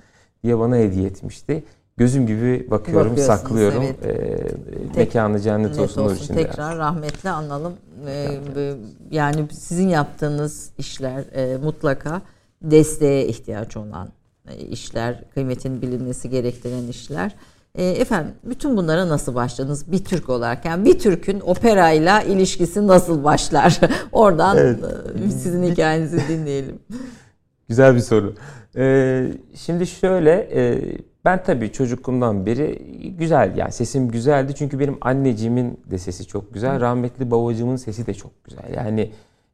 [0.43, 1.63] diye bana hediye etmişti.
[1.97, 3.83] Gözüm gibi bakıyorum, saklıyorum.
[3.83, 4.05] Evet.
[4.05, 6.33] Ee, mekanı cennet olsun, olsun için.
[6.33, 6.79] Tekrar yani.
[6.79, 7.73] rahmetle analım.
[8.07, 8.73] Ee,
[9.11, 12.21] yani sizin yaptığınız işler e, mutlaka
[12.61, 14.09] desteğe ihtiyaç olan
[14.49, 17.35] e, işler, kıymetin bilinmesi gerektiren işler.
[17.75, 20.65] E, efendim bütün bunlara nasıl başladınız bir Türk olarak?
[20.65, 23.79] Yani bir Türk'ün operayla ilişkisi nasıl başlar?
[24.11, 24.79] Oradan evet.
[25.25, 26.79] E, sizin hikayenizi dinleyelim.
[27.69, 28.35] Güzel bir soru.
[28.75, 30.81] Ee, şimdi şöyle e,
[31.25, 32.81] ben tabii çocukluğumdan beri
[33.17, 36.79] güzel yani sesim güzeldi çünkü benim anneciğimin de sesi çok güzel.
[36.79, 38.73] Rahmetli babacığımın sesi de çok güzel.
[38.75, 39.11] Yani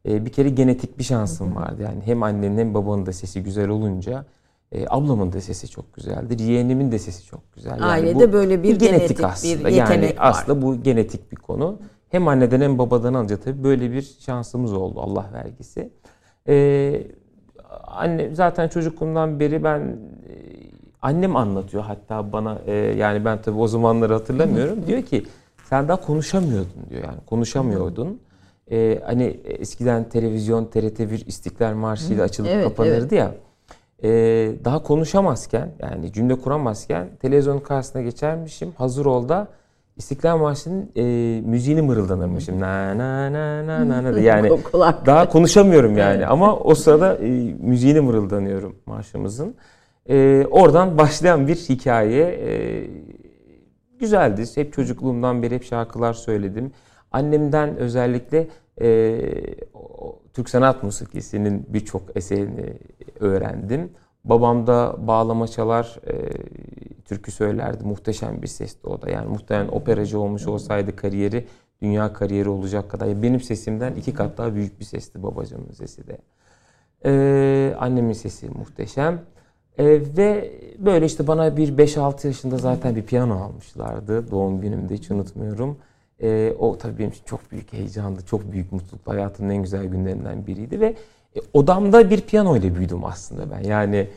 [0.10, 1.82] e, bir kere genetik bir şansım vardı.
[1.84, 4.26] Yani hem annenin hem babanın da sesi güzel olunca
[4.72, 6.40] e, ablamın da sesi çok güzeldir.
[6.40, 7.72] Yeğenimin de sesi çok güzel.
[7.72, 9.68] Yani Ailede bu, böyle bir genetik, genetik aslında.
[9.68, 10.30] bir yetenek yani var.
[10.30, 11.80] Aslında bu genetik bir konu.
[12.10, 15.90] Hem anneden hem babadan alınca tabii böyle bir şansımız oldu Allah vergisi.
[16.48, 17.08] Ee,
[17.88, 20.34] anne zaten çocukluğumdan beri ben e,
[21.02, 24.78] annem anlatıyor hatta bana e, yani ben tabii o zamanları hatırlamıyorum.
[24.88, 25.26] diyor ki
[25.70, 28.20] sen daha konuşamıyordun diyor yani konuşamıyordun.
[28.72, 33.12] Ee, hani eskiden televizyon TRT1 İstiklal Marşı ile açılıp evet, kapanırdı evet.
[33.12, 33.32] ya
[34.04, 34.10] e,
[34.66, 38.72] daha konuşamazken yani cümle kuramazken televizyonun karşısına geçermişim.
[38.78, 39.48] Hazır ol da
[39.98, 41.02] İstiklal Marşı'nın e,
[41.42, 42.60] müziğini mırıldanırmışım.
[42.60, 44.50] Na na na na na na yani
[45.06, 47.30] daha konuşamıyorum yani ama o sırada e,
[47.60, 49.56] müziğini mırıldanıyorum marşımızın.
[50.10, 52.84] E, oradan başlayan bir hikaye e,
[54.00, 54.44] güzeldi.
[54.56, 56.72] Hep çocukluğumdan beri hep şarkılar söyledim.
[57.12, 58.48] Annemden özellikle
[58.82, 58.88] e,
[60.38, 62.74] Türk sanat musikisinin birçok eserini
[63.20, 63.92] öğrendim.
[64.24, 66.14] Babam da bağlama çalar, e,
[67.06, 67.84] türkü söylerdi.
[67.84, 69.10] Muhteşem bir sesti o da.
[69.10, 71.48] Yani muhtemelen operacı olmuş olsaydı kariyeri
[71.82, 73.22] dünya kariyeri olacak kadar.
[73.24, 76.18] Benim sesimden iki kat daha büyük bir sesti babacığımın sesi de.
[77.06, 79.22] Ee, annemin sesi muhteşem.
[79.78, 79.86] Ee,
[80.18, 84.32] ve böyle işte bana bir 5-6 yaşında zaten bir piyano almışlardı.
[84.32, 85.78] Doğum günümde hiç unutmuyorum.
[86.22, 89.08] E, o tabii benim için çok büyük heyecandı, çok büyük mutluluk.
[89.08, 90.96] Hayatımın en güzel günlerinden biriydi ve
[91.36, 93.64] e, odamda bir piyano ile büyüdüm aslında ben.
[93.64, 94.08] Yani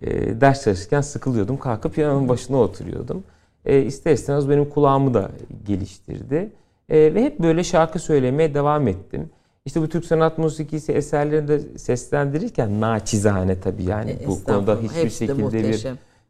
[0.00, 3.24] e, ders çalışırken sıkılıyordum, kalkıp piyanonun başına oturuyordum.
[3.64, 5.30] E, ister istemez benim kulağımı da
[5.66, 6.52] geliştirdi.
[6.88, 9.30] E, ve hep böyle şarkı söylemeye devam ettim.
[9.64, 15.10] İşte bu Türk sanat musikisi eserlerini de seslendirirken naçizane tabii yani e, bu konuda hiçbir
[15.10, 15.86] şekilde bir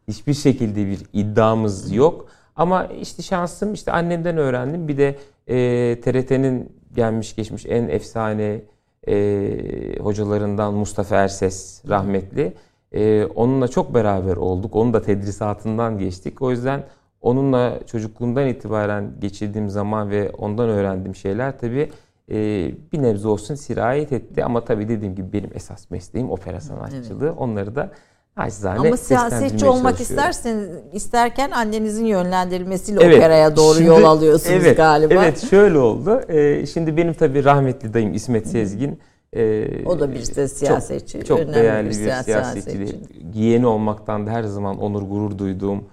[0.09, 2.27] hiçbir şekilde bir iddiamız yok.
[2.59, 4.89] Ama işte şansım işte annemden öğrendim.
[4.89, 5.17] Bir de
[5.47, 8.61] e, TRT'nin gelmiş geçmiş en efsane
[9.09, 12.55] e, hocalarından Mustafa Erses rahmetli.
[12.93, 14.77] E, onunla çok beraber olduk.
[14.77, 16.43] Onun da tedrisatından geçtik.
[16.43, 16.85] O yüzden
[17.21, 21.91] onunla çocukluğumdan itibaren geçirdiğim zaman ve ondan öğrendiğim şeyler tabii
[22.31, 22.37] e,
[22.93, 24.45] bir nebze olsun sirayet etti.
[24.45, 27.27] Ama tabii dediğim gibi benim esas mesleğim opera sanatçılığı.
[27.27, 27.39] Evet.
[27.39, 27.91] Onları da
[28.39, 30.59] Naçizane Ama siyasetçi olmak istersen
[30.93, 35.15] isterken annenizin yönlendirilmesiyle evet, operaya doğru şimdi, yol alıyorsunuz evet, galiba.
[35.15, 36.21] Evet şöyle oldu.
[36.29, 38.99] Ee, şimdi benim tabii rahmetli dayım İsmet Sezgin.
[39.37, 41.19] E, o da bir de siyasetçi.
[41.19, 42.63] Çok, çok değerli bir, siyasetçi.
[42.63, 42.99] siyasetçi.
[43.33, 45.85] Giyeni olmaktan da her zaman onur gurur duyduğum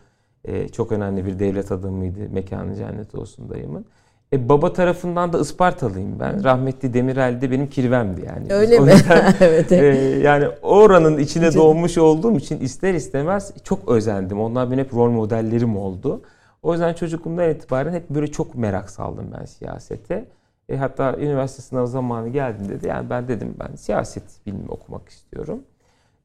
[0.46, 2.20] e, çok önemli bir devlet adamıydı.
[2.30, 3.86] Mekanı cennet olsun dayımın.
[4.34, 6.44] E, baba tarafından da Ispartalıyım ben.
[6.44, 8.54] Rahmetli Demirel de benim kirvemdi yani.
[8.54, 8.92] Öyle mi?
[9.40, 9.72] evet.
[9.72, 9.76] E,
[10.24, 14.40] yani oranın içine doğmuş olduğum için ister istemez çok özendim.
[14.40, 16.22] Onlar benim hep rol modellerim oldu.
[16.64, 20.26] O yüzden çocukluğumdan itibaren hep böyle çok merak saldım ben siyasete.
[20.70, 25.60] E, hatta üniversite sınavı zamanı geldiğinde de yani ben dedim ben siyaset bilimi okumak istiyorum.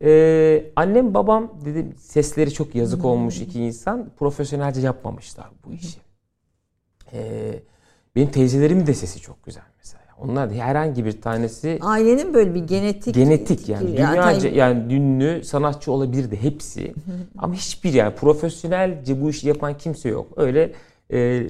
[0.02, 5.98] Ee, annem babam dedim sesleri çok yazık olmuş iki insan profesyonelce yapmamışlar bu işi.
[7.12, 7.62] Ee,
[8.16, 10.00] benim teyzelerimin de sesi çok güzel mesela.
[10.20, 15.92] Onlar herhangi bir tanesi ailenin böyle bir genetik genetik yani dünyaca yani, yani ünlü sanatçı
[15.92, 16.94] olabilirdi hepsi.
[17.38, 20.26] Ama hiçbir yani profesyonelce bu işi yapan kimse yok.
[20.36, 20.72] Öyle
[21.12, 21.46] e,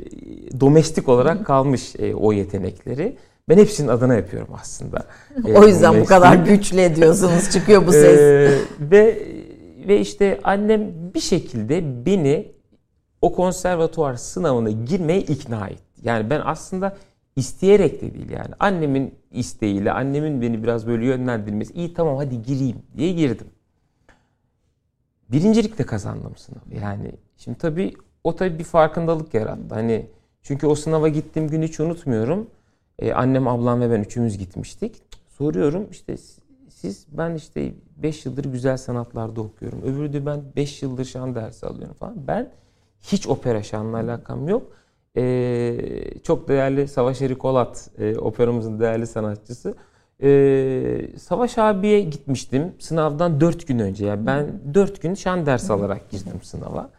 [0.60, 3.16] domestik olarak kalmış e, o yetenekleri.
[3.48, 5.06] Ben hepsinin adına yapıyorum aslında.
[5.46, 8.20] E, o yüzden bu kadar güçlü ediyorsunuz çıkıyor bu ses.
[8.20, 9.22] E, ve
[9.88, 12.52] ve işte annem bir şekilde beni
[13.22, 15.89] o konservatuvar sınavına girmeye ikna etti.
[16.02, 16.96] Yani ben aslında
[17.36, 18.54] isteyerek de değil yani.
[18.58, 21.74] Annemin isteğiyle, annemin beni biraz böyle yönlendirmesi.
[21.74, 23.46] iyi tamam hadi gireyim diye girdim.
[25.32, 26.74] Birincilikle kazandım sınavı.
[26.84, 29.74] Yani şimdi tabii o tabii bir farkındalık yarattı.
[29.74, 30.06] Hani
[30.42, 32.50] çünkü o sınava gittiğim gün hiç unutmuyorum.
[32.98, 35.02] Ee, annem, ablam ve ben üçümüz gitmiştik.
[35.28, 36.16] Soruyorum işte
[36.68, 39.82] siz ben işte 5 yıldır güzel sanatlarda okuyorum.
[39.82, 42.26] Öbürü de ben 5 yıldır şan dersi alıyorum falan.
[42.26, 42.50] Ben
[43.00, 44.72] hiç opera şanla alakam yok.
[45.16, 45.74] Ee,
[46.22, 49.74] çok değerli Savaş Eri Kolat, e, operamızın değerli sanatçısı.
[50.22, 54.06] Ee, Savaş abiye gitmiştim sınavdan 4 gün önce.
[54.06, 56.90] Yani ben 4 gün şan ders alarak girdim sınava.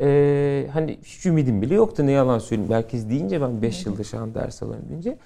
[0.00, 2.72] Ee, hani hiç ümidim bile yoktu ne yalan söyleyeyim.
[2.72, 5.18] Herkes deyince ben 5 yıldır şan ders alıyorum deyince.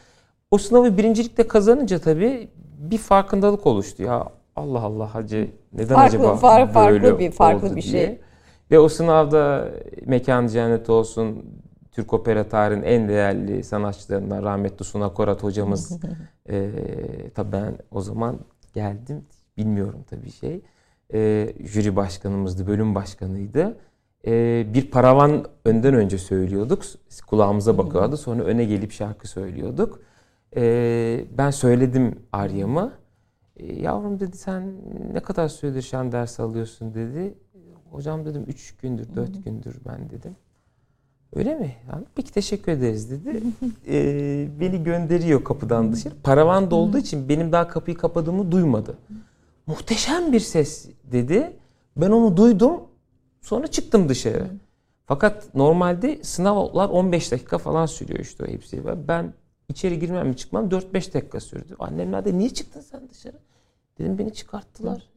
[0.51, 4.03] O sınavı birincilikte kazanınca tabii bir farkındalık oluştu.
[4.03, 8.07] Ya Allah Allah hacı neden farklı, acaba far, farklı böyle bir farklı bir diye.
[8.07, 8.19] şey.
[8.71, 9.69] Ve o sınavda
[10.07, 11.45] mekan cennet olsun
[11.93, 15.99] Türk opera tarihinin en değerli sanatçılarından rahmetli Suna Korat hocamız
[16.49, 16.71] e,
[17.35, 18.39] tabii ben o zaman
[18.75, 19.25] geldim.
[19.57, 20.61] Bilmiyorum tabii şey.
[21.15, 23.77] E, jüri başkanımızdı bölüm başkanıydı.
[24.27, 26.83] E, bir paravan önden önce söylüyorduk.
[27.27, 28.17] Kulağımıza bakıyordu.
[28.17, 30.01] Sonra öne gelip şarkı söylüyorduk.
[30.57, 32.93] E, ben söyledim Arya'mı
[33.57, 34.75] e, yavrum dedi sen
[35.13, 36.95] ne kadar süredir şan ders alıyorsun?
[36.95, 37.35] dedi.
[37.91, 40.37] Hocam dedim 3 gündür 4 gündür ben dedim
[41.37, 41.77] Öyle mi?
[41.93, 43.43] Yani, peki teşekkür ederiz dedi.
[43.89, 46.15] ee, beni gönderiyor kapıdan dışarı.
[46.23, 48.99] Paravan da olduğu için benim daha kapıyı kapadığımı duymadı.
[49.67, 51.57] Muhteşem bir ses dedi.
[51.97, 52.81] Ben onu duydum.
[53.41, 54.47] Sonra çıktım dışarı.
[55.07, 58.83] Fakat normalde sınavlar 15 dakika falan sürüyor işte o hepsi.
[59.09, 59.35] Ben
[59.69, 61.77] içeri girmem mi çıkmam 4-5 dakika sürdü.
[61.79, 63.37] Annemler de niye çıktın sen dışarı?
[63.99, 65.09] Dedim beni çıkarttılar.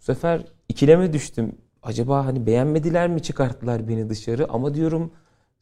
[0.00, 1.52] Bu sefer ikileme düştüm.
[1.82, 4.46] Acaba hani beğenmediler mi çıkarttılar beni dışarı?
[4.52, 5.12] Ama diyorum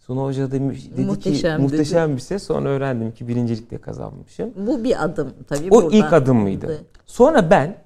[0.06, 2.16] Suna Hoca demiş, dedi muhteşem ki muhteşem dedi.
[2.16, 2.42] bir ses.
[2.42, 4.52] Sonra öğrendim ki birincilikle kazanmışım.
[4.56, 5.68] Bu bir adım tabii.
[5.70, 5.90] O buradan.
[5.98, 6.84] ilk adım mıydı?
[7.06, 7.76] Sonra ben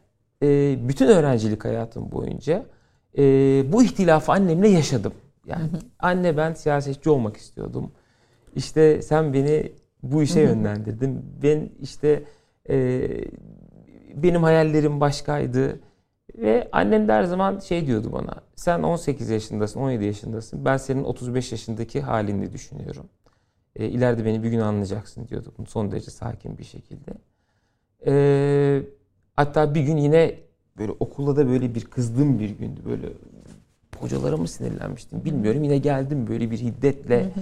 [0.43, 2.65] e, bütün öğrencilik hayatım boyunca
[3.19, 3.23] e,
[3.73, 5.13] bu ihtilafı annemle yaşadım.
[5.47, 5.63] Yani
[5.99, 7.91] anne ben siyasetçi olmak istiyordum.
[8.57, 11.25] İşte sen beni bu işe yönlendirdin.
[11.43, 12.23] Ben işte
[12.71, 13.09] e,
[14.15, 15.81] benim hayallerim başkaydı.
[16.41, 18.35] Ve annem de her zaman şey diyordu bana.
[18.57, 20.65] Sen 18 yaşındasın, 17 yaşındasın.
[20.65, 23.07] Ben senin 35 yaşındaki halini düşünüyorum.
[23.77, 25.53] E, ileride beni bir gün anlayacaksın diyordu.
[25.69, 27.13] Son derece sakin bir şekilde.
[28.07, 28.83] E,
[29.37, 30.35] hatta bir gün yine
[30.79, 32.81] böyle okulda da böyle bir kızdığım bir gündü.
[32.85, 33.13] Böyle
[33.99, 35.65] hocalara mı sinirlenmiştim bilmiyorum.
[35.65, 37.23] Yine geldim böyle bir hiddetle.
[37.23, 37.41] Hı hı.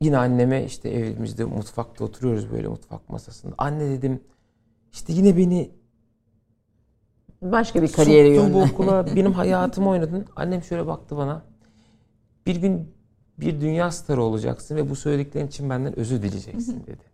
[0.00, 3.54] Yine anneme işte evimizde mutfakta oturuyoruz böyle mutfak masasında.
[3.58, 4.20] Anne dedim
[4.92, 5.70] işte yine beni
[7.42, 8.54] Başka bir kariyere yönlendim.
[8.54, 10.26] bu okula benim hayatımı oynadın.
[10.36, 11.42] Annem şöyle baktı bana.
[12.46, 12.88] Bir gün
[13.40, 17.10] bir dünya starı olacaksın ve bu söylediklerin için benden özür dileyeceksin dedi.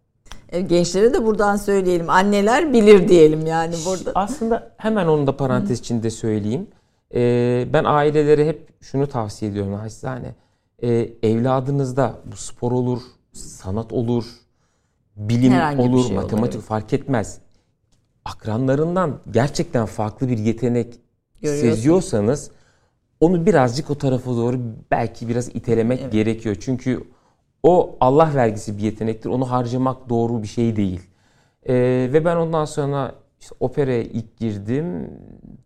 [0.49, 2.11] E, gençlere de buradan söyleyelim.
[2.11, 4.13] Anneler bilir diyelim yani burada.
[4.15, 6.67] Aslında hemen onu da parantez içinde söyleyeyim.
[7.15, 10.35] Ee, ben ailelere hep şunu tavsiye ediyorum naçizane.
[10.83, 14.25] Ee, evladınızda bu spor olur, sanat olur,
[15.17, 16.69] bilim Herhangi olur, şey matematik olur, evet.
[16.69, 17.39] fark etmez
[18.27, 21.01] akranlarından gerçekten farklı bir yetenek
[21.43, 22.51] seziyorsanız
[23.21, 24.61] onu birazcık o tarafa doğru
[24.91, 26.13] belki biraz itelemek evet.
[26.13, 26.57] gerekiyor.
[26.61, 27.05] Çünkü
[27.63, 29.31] o Allah vergisi bir yetenektir.
[29.31, 31.01] Onu harcamak doğru bir şey değil.
[31.69, 31.75] Ee,
[32.13, 35.11] ve ben ondan sonra işte operaya ilk girdim.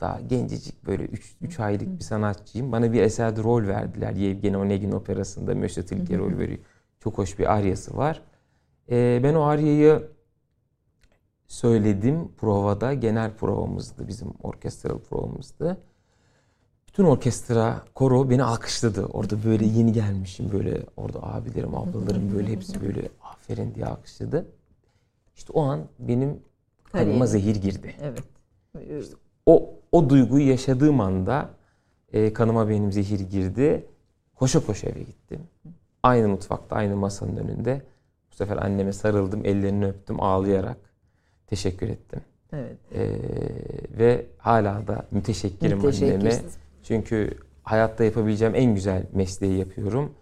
[0.01, 1.09] Daha gencecik böyle
[1.41, 2.73] 3 aylık bir sanatçıyım.
[2.73, 4.13] Bana bir eserde rol verdiler.
[4.13, 6.59] Yevgeni Onegin operasında Mösyö Tilke rol veriyor.
[7.01, 8.23] Çok hoş bir aryası var.
[8.91, 10.03] Ee, ben o aryayı
[11.51, 12.95] söyledim provada.
[12.95, 15.81] Genel provamızdı bizim orkestral provamızdı.
[16.89, 19.05] Bütün orkestra, koro beni alkışladı.
[19.05, 24.47] Orada böyle yeni gelmişim böyle orada abilerim, ablalarım böyle hepsi böyle aferin diye alkışladı.
[25.37, 26.41] İşte o an benim
[26.93, 27.95] kanıma zehir girdi.
[28.03, 28.23] Evet.
[29.01, 31.51] İşte o o duyguyu yaşadığım anda
[32.13, 33.87] e, kanıma benim zehir girdi.
[34.35, 35.41] Koşa koşa eve gittim.
[36.03, 37.83] Aynı mutfakta, aynı masanın önünde.
[38.33, 40.90] Bu sefer anneme sarıldım, ellerini öptüm ağlayarak
[41.51, 42.21] teşekkür ettim.
[42.53, 42.77] Evet.
[42.95, 43.11] Ee,
[43.99, 46.43] ve hala da müteşekkirim anneme.
[46.83, 50.15] Çünkü hayatta yapabileceğim en güzel mesleği yapıyorum.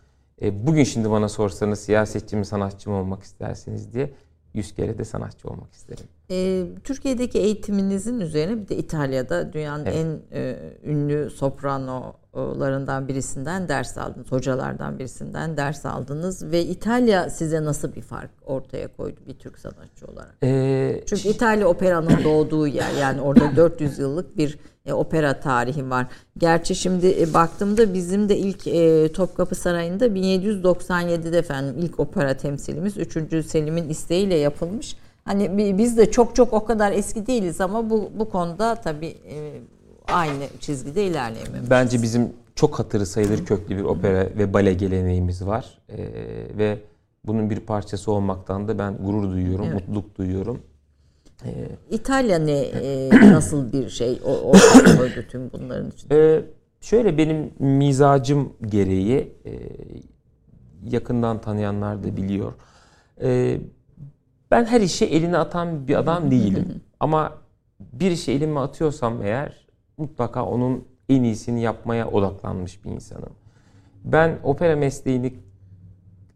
[0.43, 4.11] Ee, bugün şimdi bana sorsanız siyasetçi mi sanatçı mı olmak isterseniz diye
[4.55, 6.05] yüz kere de sanatçı olmak isterim.
[6.31, 9.97] E, Türkiye'deki eğitiminizin üzerine bir de İtalya'da dünyanın evet.
[9.97, 11.31] en e, ünlü
[12.39, 14.33] sopranolarından birisinden ders aldınız.
[14.33, 20.07] Hocalardan birisinden ders aldınız ve İtalya size nasıl bir fark ortaya koydu bir Türk sanatçı
[20.07, 20.35] olarak?
[20.43, 26.07] Ee, Çünkü İtalya operanın doğduğu yer yani orada 400 yıllık bir e, opera tarihi var.
[26.39, 32.97] Gerçi şimdi e, baktığımda bizim de ilk e, Topkapı Sarayı'nda 1797'de efendim ilk opera temsilimiz
[32.97, 33.47] 3.
[33.47, 34.97] Selim'in isteğiyle yapılmış.
[35.25, 39.61] Hani biz de çok çok o kadar eski değiliz ama bu bu konuda tabii e,
[40.13, 41.71] aynı çizgide ilerleyemiyoruz.
[41.71, 45.79] Bence bizim çok hatırı sayılır köklü bir opera ve bale geleneğimiz var.
[45.89, 45.99] E,
[46.59, 46.79] ve
[47.25, 49.75] bunun bir parçası olmaktan da ben gurur duyuyorum, evet.
[49.75, 50.63] mutluluk duyuyorum.
[51.45, 54.53] Ee, İtalya ne e, nasıl bir şey o, o
[55.31, 56.09] tüm bunların için?
[56.11, 56.43] E,
[56.81, 59.53] şöyle benim mizacım gereği e,
[60.83, 62.53] yakından tanıyanlar da biliyor.
[63.23, 63.61] E,
[64.51, 66.81] ben her işe elini atan bir adam değilim.
[67.01, 67.33] Ama
[67.81, 69.68] bir işe elimi atıyorsam eğer
[69.99, 73.33] mutlaka onun en iyisini yapmaya odaklanmış bir insanım.
[74.05, 75.35] Ben opera mesleğini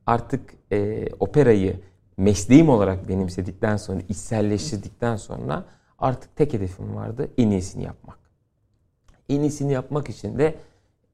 [0.06, 1.80] artık e, operayı
[2.16, 5.64] mesleğim olarak benimsedikten sonra, içselleştirdikten sonra
[5.98, 7.30] artık tek hedefim vardı.
[7.38, 8.18] En iyisini yapmak.
[9.28, 10.54] En iyisini yapmak için de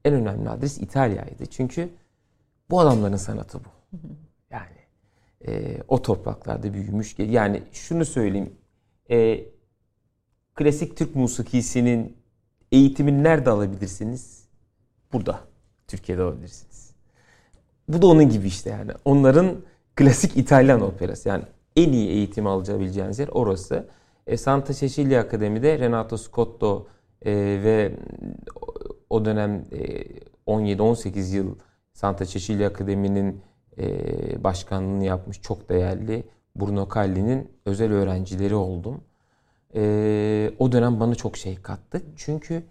[0.05, 1.47] en önemli adres İtalya'ydı.
[1.47, 1.89] Çünkü
[2.71, 3.69] bu adamların sanatı bu.
[4.51, 4.77] Yani
[5.47, 7.19] e, o topraklarda büyümüş.
[7.19, 8.53] Yani şunu söyleyeyim.
[9.11, 9.45] E,
[10.55, 12.17] klasik Türk musikisinin
[12.73, 14.45] eğitimini nerede alabilirsiniz?
[15.13, 15.41] Burada.
[15.89, 16.91] Türkiye'de alabilirsiniz.
[17.89, 18.93] Bu da onun gibi işte yani.
[19.05, 19.57] Onların
[19.97, 21.29] klasik İtalyan operası.
[21.29, 21.45] Yani
[21.77, 23.89] en iyi eğitim alabileceğiniz yer orası.
[24.27, 26.87] E, Santa Cecilia Akademi'de Renato Scotto
[27.23, 27.95] e, ve
[29.11, 30.05] o dönem e,
[30.47, 31.55] 17-18 yıl
[31.93, 33.43] Santa Cecilia Akademi'nin
[33.79, 36.25] e, başkanlığını yapmış çok değerli
[36.57, 39.01] Bruno Calli'nin özel öğrencileri oldum.
[39.75, 42.03] E, o dönem bana çok şey kattı.
[42.17, 42.63] Çünkü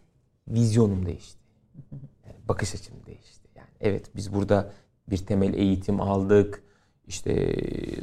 [0.48, 1.40] vizyonum değişti.
[2.26, 3.50] Yani bakış açım değişti.
[3.56, 4.72] Yani evet biz burada
[5.10, 6.64] bir temel eğitim aldık.
[7.08, 7.56] İşte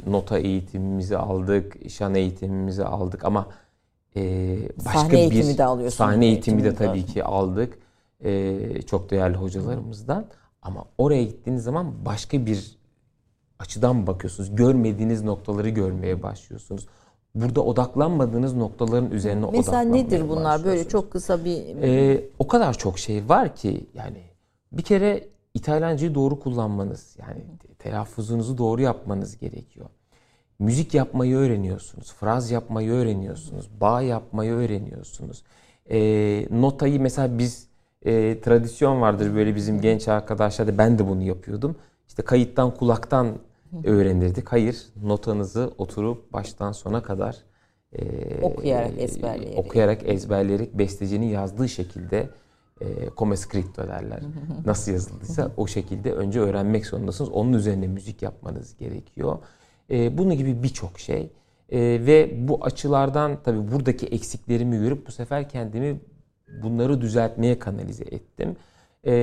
[0.07, 3.47] nota eğitimimizi aldık, şan eğitimimizi aldık ama
[4.15, 5.97] e, başka sahne bir eğitimi de alıyorsunuz.
[5.97, 7.77] Sahne eğitimi de tabii ki aldık.
[8.23, 10.25] E, çok değerli hocalarımızdan.
[10.61, 12.77] Ama oraya gittiğiniz zaman başka bir
[13.59, 14.55] açıdan bakıyorsunuz.
[14.55, 16.87] Görmediğiniz noktaları görmeye başlıyorsunuz.
[17.35, 20.65] Burada odaklanmadığınız noktaların üzerine Mesela odaklanmaya nedir bunlar?
[20.65, 21.81] Böyle çok kısa bir...
[21.81, 24.23] Ee, o kadar çok şey var ki yani
[24.71, 27.45] bir kere İtalyancayı doğru kullanmanız yani
[27.79, 29.89] telaffuzunuzu doğru yapmanız gerekiyor.
[30.59, 35.43] Müzik yapmayı öğreniyorsunuz, fraz yapmayı öğreniyorsunuz, bağ yapmayı öğreniyorsunuz.
[35.89, 35.97] E,
[36.51, 37.67] notayı mesela biz
[38.05, 41.75] e, tradisyon vardır böyle bizim genç arkadaşlar ben de bunu yapıyordum.
[42.07, 43.27] İşte kayıttan kulaktan
[43.83, 44.49] öğrenirdik.
[44.51, 47.35] Hayır, notanızı oturup baştan sona kadar
[47.93, 52.29] e, okuyarak ezberleyerek okuyarak ezberleyerek bestecinin yazdığı şekilde
[52.81, 52.85] e,
[53.17, 54.19] come scritto derler.
[54.65, 57.29] Nasıl yazıldıysa o şekilde önce öğrenmek zorundasınız.
[57.29, 59.37] Onun üzerine müzik yapmanız gerekiyor.
[59.91, 61.31] E, bunun gibi birçok şey.
[61.69, 65.99] E, ve bu açılardan tabii buradaki eksiklerimi görüp bu sefer kendimi
[66.63, 68.55] bunları düzeltmeye kanalize ettim.
[69.05, 69.13] E,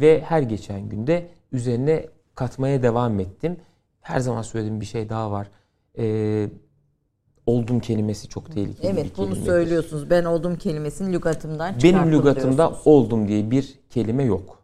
[0.00, 3.56] ve her geçen günde üzerine katmaya devam ettim.
[4.00, 5.50] Her zaman söylediğim bir şey daha var.
[5.98, 6.48] E,
[7.46, 9.26] oldum kelimesi çok tehlikeli evet, bir kelime.
[9.26, 10.10] Evet bunu söylüyorsunuz.
[10.10, 14.62] Ben oldum kelimesinin lügatımdan Benim lügatımda oldum diye bir kelime yok.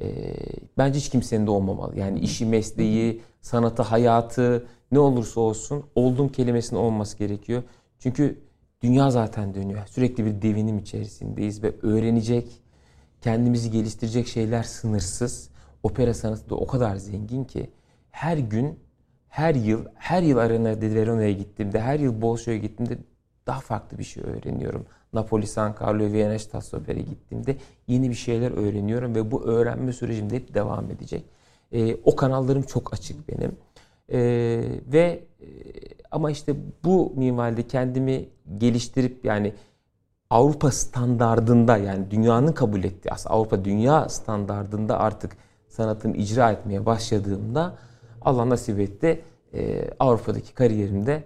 [0.00, 0.34] Ee,
[0.78, 1.98] bence hiç kimsenin de olmamalı.
[1.98, 7.62] Yani işi, mesleği, sanatı, hayatı ne olursa olsun oldum kelimesinin olması gerekiyor.
[7.98, 8.38] Çünkü
[8.82, 9.86] dünya zaten dönüyor.
[9.86, 12.48] Sürekli bir devinim içerisindeyiz ve öğrenecek,
[13.20, 15.50] kendimizi geliştirecek şeyler sınırsız.
[15.82, 17.70] Opera sanatı da o kadar zengin ki
[18.18, 18.78] her gün
[19.28, 22.98] her yıl, her yıl Arena de Verona'ya gittiğimde, her yıl Bolşo'ya gittiğimde
[23.46, 24.86] daha farklı bir şey öğreniyorum.
[25.12, 27.56] Napoli, San Carlo, Viyana Staatsoper'e gittiğimde
[27.86, 31.24] yeni bir şeyler öğreniyorum ve bu öğrenme sürecimde hep devam edecek.
[31.72, 33.56] E, o kanallarım çok açık benim.
[34.12, 34.18] E,
[34.92, 35.46] ve e,
[36.10, 36.54] ama işte
[36.84, 39.54] bu minvalde kendimi geliştirip yani
[40.30, 45.36] Avrupa standardında yani dünyanın kabul ettiği aslında Avrupa dünya standardında artık
[45.68, 47.87] sanatımı icra etmeye başladığımda
[48.22, 49.20] Allah nasip etti.
[49.54, 51.22] E, Avrupa'daki kariyerimde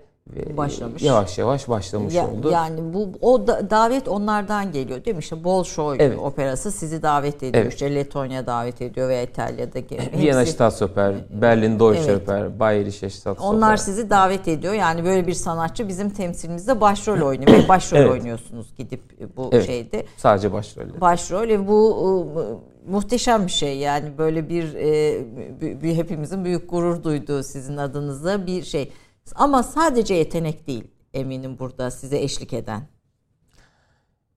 [0.56, 1.02] başlamış.
[1.02, 2.50] Yavaş yavaş başlamış ya, oldu.
[2.50, 5.20] Yani bu o da, davet onlardan geliyor değil mi?
[5.20, 6.18] İşte Bolşoy evet.
[6.18, 7.64] operası sizi davet ediyor.
[7.64, 7.72] Evet.
[7.72, 9.78] İşte Letonya davet ediyor veya İtalya'da
[10.18, 12.22] Viyana Staatsoper, Berlin Deutsche evet.
[12.22, 13.56] Oper, Bayerische Staatsoper.
[13.56, 14.74] Onlar sizi davet ediyor.
[14.74, 18.10] Yani böyle bir sanatçı bizim temsilimizde başrol oynuyor ve başrol evet.
[18.10, 19.02] oynuyorsunuz gidip
[19.36, 19.66] bu evet.
[19.66, 20.06] şeyde.
[20.16, 21.00] Sadece başrol.
[21.00, 27.42] Başrol ve bu muhteşem bir şey yani böyle bir, e, bir hepimizin büyük gurur duyduğu
[27.42, 28.92] sizin adınıza bir şey.
[29.34, 32.82] Ama sadece yetenek değil eminim burada size eşlik eden.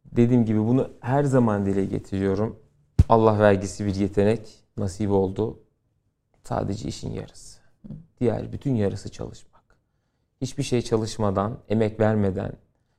[0.06, 2.60] Dediğim gibi bunu her zaman dile getiriyorum.
[3.10, 5.60] Allah vergisi bir yetenek nasip oldu.
[6.43, 7.60] Sadece işin yarısı.
[8.20, 9.64] Diğer bütün yarısı çalışmak.
[10.41, 12.52] Hiçbir şey çalışmadan, emek vermeden,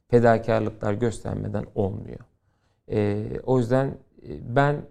[0.08, 2.20] fedakarlıklar göstermeden olmuyor.
[2.90, 4.82] Ee, o yüzden e, ben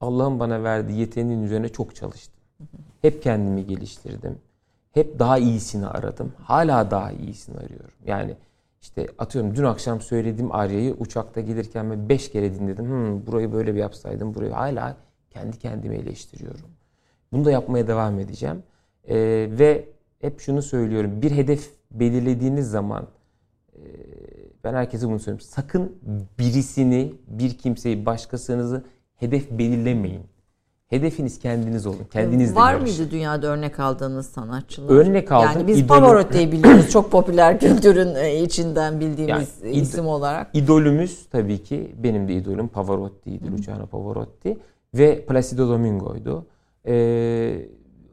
[0.00, 2.34] Allah'ın bana verdiği yeteneğin üzerine çok çalıştım.
[3.02, 4.38] Hep kendimi geliştirdim.
[4.92, 6.32] Hep daha iyisini aradım.
[6.42, 7.94] Hala daha iyisini arıyorum.
[8.06, 8.36] Yani
[8.82, 12.84] işte atıyorum dün akşam söylediğim Arya'yı uçakta gelirken ben beş kere dinledim.
[12.84, 14.34] Hmm, burayı böyle bir yapsaydım.
[14.34, 14.96] Burayı hala
[15.30, 16.70] kendi kendimi eleştiriyorum.
[17.32, 18.62] Bunu da yapmaya devam edeceğim.
[19.08, 19.16] Ee,
[19.50, 19.88] ve
[20.20, 21.22] hep şunu söylüyorum.
[21.22, 23.06] Bir hedef belirlediğiniz zaman
[23.76, 23.80] e,
[24.64, 25.46] ben herkese bunu söylüyorum.
[25.50, 25.96] Sakın
[26.38, 28.84] birisini, bir kimseyi, başkasınızı
[29.18, 30.22] hedef belirlemeyin.
[30.86, 32.06] Hedefiniz kendiniz olun.
[32.12, 34.94] Kendiniz Var mıydı dünyada örnek aldığınız sanatçılar?
[34.94, 35.50] Örnek aldım.
[35.54, 35.88] Yani biz idolüm...
[35.88, 36.90] Pavarotti'yi biliyoruz.
[36.92, 40.50] Çok popüler kültürün e, içinden bildiğimiz yani, isim olarak.
[40.54, 43.52] İdolümüz tabii ki benim de idolüm Pavarotti'ydi.
[43.52, 44.58] Luciano Pavarotti
[44.94, 46.46] ve Placido Domingo'ydu.
[46.86, 47.68] Ee,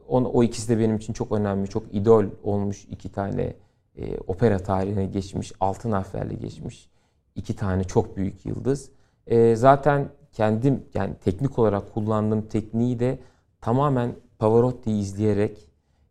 [0.08, 3.54] on, o ikisi de benim için çok önemli, çok idol olmuş iki tane
[3.96, 6.88] e, opera tarihine geçmiş, altın harflerle geçmiş
[7.36, 8.90] iki tane çok büyük yıldız.
[9.26, 13.18] E, zaten kendim yani teknik olarak kullandığım tekniği de
[13.60, 15.58] tamamen Pavarotti'yi izleyerek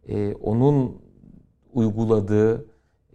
[0.07, 1.01] e, onun
[1.73, 2.65] uyguladığı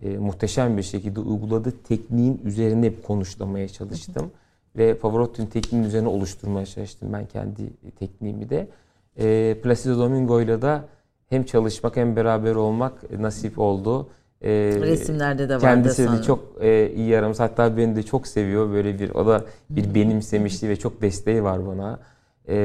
[0.02, 4.30] e, muhteşem bir şekilde uyguladığı tekniğin üzerine konuşlamaya çalıştım.
[4.76, 8.68] Ve Pavarotti'nin tekniğinin üzerine oluşturmaya çalıştım ben kendi tekniğimi de.
[9.18, 10.80] E, Placido Domingo ile de
[11.28, 14.08] hem çalışmak hem beraber olmak nasip oldu.
[14.44, 17.40] E, Resimlerde de vardı Kendisi de çok e, iyi yaramız.
[17.40, 18.72] Hatta beni de çok seviyor.
[18.72, 21.98] Böyle bir o da bir benimsemişliği ve çok desteği var bana.
[22.48, 22.56] E,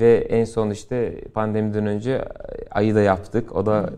[0.00, 2.24] ve en son işte pandemiden önce
[2.70, 3.56] ayı da yaptık.
[3.56, 3.90] O da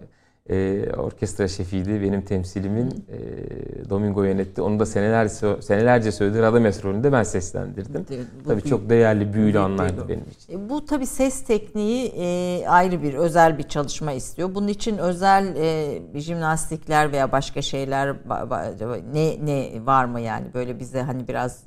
[0.50, 2.02] e, orkestra şefiydi.
[2.02, 4.62] Benim temsilimin e, Domingo yönetti.
[4.62, 5.28] Onu da seneler
[5.60, 6.38] senelerce söyledi.
[6.38, 8.06] Radamés rolünde ben seslendirdim.
[8.44, 10.52] Bu tabii çok değerli, büyülü anlardı benim için.
[10.52, 14.54] E, bu tabii ses tekniği e, ayrı bir, özel bir çalışma istiyor.
[14.54, 18.16] Bunun için özel e, jimnastikler veya başka şeyler
[19.12, 21.64] ne ne var mı yani böyle bize hani biraz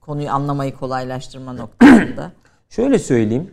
[0.00, 2.32] konuyu anlamayı kolaylaştırma noktasında?
[2.68, 3.50] Şöyle söyleyeyim.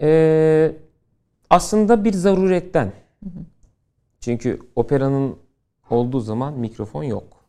[0.00, 0.89] Eee
[1.50, 2.92] aslında bir zaruretten.
[4.20, 5.36] Çünkü operanın
[5.90, 7.44] olduğu zaman mikrofon yok.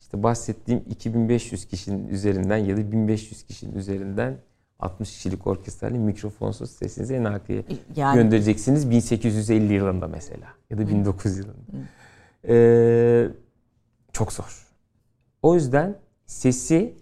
[0.00, 4.38] İşte bahsettiğim 2500 kişinin üzerinden ya da 1500 kişinin üzerinden
[4.78, 7.62] 60 kişilik orkestrayla mikrofonsuz sesinizi en arkaya
[7.96, 8.14] yani...
[8.14, 11.54] göndereceksiniz 1850 yılında mesela ya da 1900 yılında.
[12.48, 13.28] Ee,
[14.12, 14.66] çok zor.
[15.42, 16.94] O yüzden sesi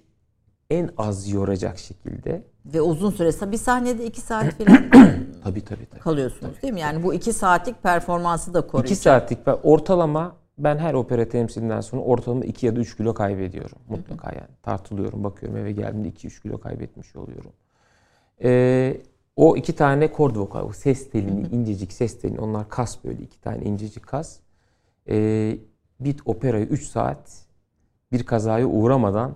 [0.71, 4.91] en az yoracak şekilde ve uzun süre bir sahnede iki saat falan
[5.47, 6.01] tabii, tabii, tabii.
[6.01, 6.63] kalıyorsunuz tabii.
[6.63, 6.81] değil mi?
[6.81, 8.91] Yani bu iki saatlik performansı da koruyacak.
[8.91, 13.79] İki saatlik ortalama ben her opera temsilinden sonra ortalama 2 ya da 3 kilo kaybediyorum.
[13.89, 14.51] Mutlaka yani.
[14.63, 17.53] Tartılıyorum, bakıyorum eve geldiğimde 2-3 kilo kaybetmiş oluyorum.
[18.43, 19.01] Ee,
[19.37, 23.41] o iki tane kord vokal, o ses telini, incecik ses telini, onlar kas böyle iki
[23.41, 24.39] tane incecik kas.
[25.09, 25.59] Ee,
[26.01, 27.47] bir operayı 3 saat
[28.13, 29.35] bir kazaya uğramadan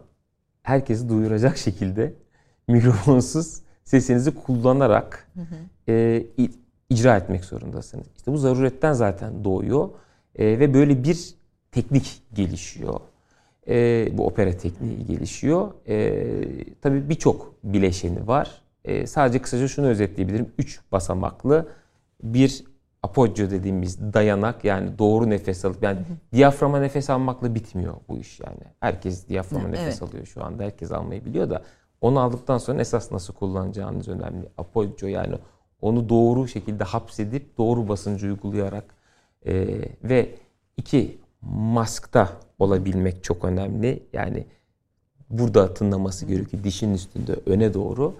[0.62, 2.14] herkesi duyuracak şekilde
[2.68, 5.92] mikrofonsuz sesinizi kullanarak hı hı.
[5.92, 6.26] E,
[6.90, 8.06] icra etmek zorundasınız.
[8.16, 9.88] İşte bu zaruretten zaten doğuyor
[10.36, 11.34] e, ve böyle bir
[11.72, 13.00] teknik gelişiyor.
[13.68, 15.70] E, bu opera tekniği gelişiyor.
[15.88, 16.24] E,
[16.82, 18.62] tabii birçok bileşeni var.
[18.84, 20.52] E, sadece kısaca şunu özetleyebilirim.
[20.58, 21.68] Üç basamaklı
[22.22, 22.64] bir
[23.02, 26.16] apoggio dediğimiz dayanak yani doğru nefes alıp yani hı hı.
[26.32, 28.62] diyaframa nefes almakla bitmiyor bu iş yani.
[28.80, 29.78] Herkes diyaframa evet.
[29.78, 30.64] nefes alıyor şu anda.
[30.64, 31.62] Herkes almayı biliyor da
[32.00, 34.48] onu aldıktan sonra esas nasıl kullanacağınız önemli.
[34.58, 35.34] Apoggio yani
[35.80, 38.84] onu doğru şekilde hapsedip doğru basıncı uygulayarak
[39.46, 39.66] e,
[40.04, 40.34] ve
[40.76, 44.02] iki maskta olabilmek çok önemli.
[44.12, 44.46] Yani
[45.30, 48.14] burada tınlaması gerekiyor dişin üstünde öne doğru.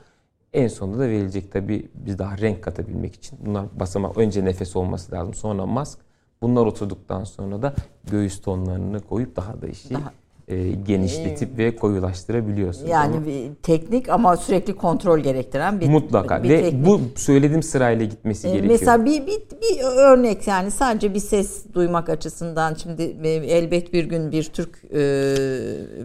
[0.52, 3.38] En sonunda da verilecek tabi biz daha renk katabilmek için.
[3.46, 5.98] Bunlar basamak önce nefes olması lazım sonra mask.
[6.42, 7.74] Bunlar oturduktan sonra da
[8.10, 10.12] göğüs tonlarını koyup daha da işi daha
[10.50, 12.90] e, genişletip ve koyulaştırabiliyorsunuz.
[12.90, 13.26] Yani ama.
[13.26, 16.86] bir teknik ama sürekli kontrol gerektiren bir mutlaka bir ve teknik.
[16.86, 18.72] bu söylediğim sırayla gitmesi ee, gerekiyor.
[18.72, 24.04] Mesela bir, bir bir örnek yani sadece bir ses duymak açısından şimdi e, elbet bir
[24.04, 24.98] gün bir Türk e,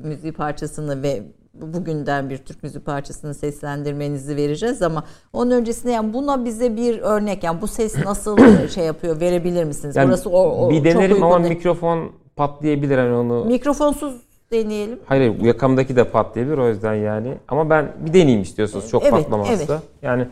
[0.03, 1.23] müziği parçasını ve
[1.53, 7.43] bugünden bir Türk müziği parçasını seslendirmenizi vereceğiz ama onun öncesinde yani buna bize bir örnek
[7.43, 8.37] yani bu ses nasıl
[8.67, 9.95] şey yapıyor verebilir misiniz?
[9.95, 13.45] Yani Burası o, o bir denerim ama mikrofon patlayabilir hani onu.
[13.45, 14.24] Mikrofonsuz
[14.55, 14.99] deneyelim.
[15.05, 17.33] Hayır yakamdaki de patlayabilir o yüzden yani.
[17.47, 19.53] Ama ben bir deneyeyim istiyorsunuz çok evet, patlamazsa.
[19.53, 19.83] Evet.
[20.01, 20.27] Yani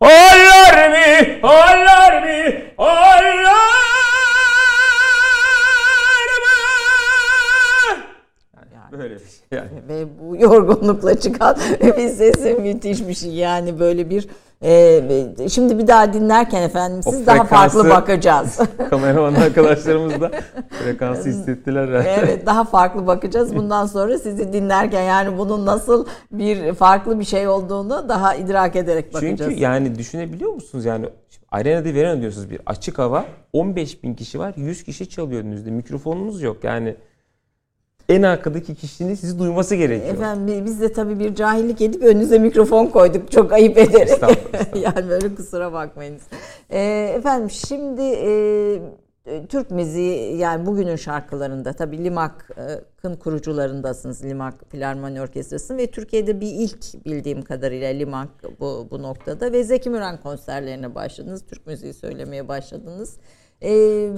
[0.00, 1.36] Hayır Ağlar mı?
[1.42, 2.52] Ağlar mı?
[2.78, 3.46] Ağlar
[8.92, 9.68] Böyle bir şey yani.
[9.88, 13.30] Ve bu yorgunlukla çıkan bir sesi müthiş bir şey.
[13.30, 14.28] Yani böyle bir
[14.62, 18.60] ee, şimdi bir daha dinlerken efendim siz o daha farklı bakacağız.
[18.90, 20.30] kameraman arkadaşlarımız da
[20.70, 21.88] frekansı hissettiler.
[21.88, 23.56] evet daha farklı bakacağız.
[23.56, 29.14] Bundan sonra sizi dinlerken yani bunun nasıl bir farklı bir şey olduğunu daha idrak ederek
[29.14, 29.38] bakacağız.
[29.38, 31.06] Çünkü yani düşünebiliyor musunuz yani
[31.50, 36.42] arenada veren diyorsunuz bir açık hava 15 bin kişi var 100 kişi çalıyor önünüzde mikrofonumuz
[36.42, 36.96] yok yani
[38.08, 40.14] en arkadaki kişinin sizi duyması gerekiyor.
[40.14, 43.30] Efendim biz de tabii bir cahillik edip önünüze mikrofon koyduk.
[43.32, 44.08] Çok ayıp ederek.
[44.08, 44.96] Estağfurullah, estağfurullah.
[44.96, 46.22] yani böyle kusura bakmayınız.
[46.70, 46.80] E,
[47.16, 48.80] efendim şimdi e,
[49.48, 54.24] Türk müziği yani bugünün şarkılarında tabii Limak'ın kurucularındasınız.
[54.24, 58.28] Limak Filarmoni Orkestrası ve Türkiye'de bir ilk bildiğim kadarıyla Limak
[58.60, 61.46] bu, bu noktada ve Zeki Müren konserlerine başladınız.
[61.46, 63.18] Türk müziği söylemeye başladınız.
[63.62, 64.16] Ee,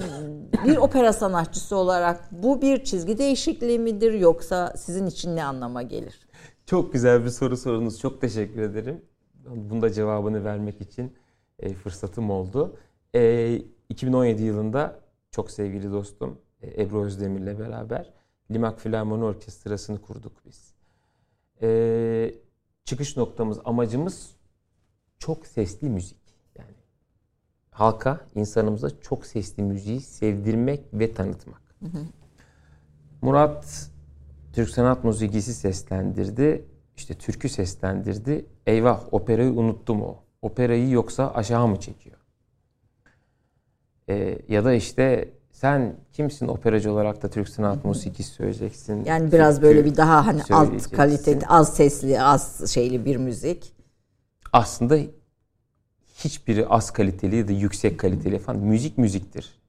[0.65, 6.27] bir opera sanatçısı olarak bu bir çizgi değişikliği midir yoksa sizin için ne anlama gelir?
[6.65, 7.99] Çok güzel bir soru sorunuz.
[7.99, 9.01] Çok teşekkür ederim.
[9.45, 11.13] Bunda cevabını vermek için
[11.59, 12.77] e, fırsatım oldu.
[13.15, 13.55] E,
[13.89, 14.99] 2017 yılında
[15.31, 18.13] çok sevgili dostum e, Ebru Özdemir'le beraber
[18.51, 20.73] Limak Filarmoni Orkestrası'nı kurduk biz.
[21.61, 22.35] E,
[22.85, 24.35] çıkış noktamız, amacımız
[25.19, 26.18] çok sesli müzik
[27.79, 31.61] halka, insanımıza çok sesli müziği sevdirmek ve tanıtmak.
[31.79, 32.01] Hı hı.
[33.21, 33.89] Murat
[34.53, 36.65] Türk sanat müziğisi seslendirdi.
[36.97, 38.45] İşte türkü seslendirdi.
[38.65, 40.15] Eyvah operayı unuttum o.
[40.41, 42.17] Operayı yoksa aşağı mı çekiyor?
[44.09, 49.05] Ee, ya da işte sen kimsin operacı olarak da Türk sanat müziği söyleyeceksin.
[49.05, 53.73] Yani biraz böyle bir daha hani alt kaliteli, az sesli, az şeyli bir müzik.
[54.53, 54.97] Aslında
[56.23, 58.59] hiçbiri az kaliteli ya da yüksek kaliteli falan.
[58.59, 59.59] Müzik müziktir.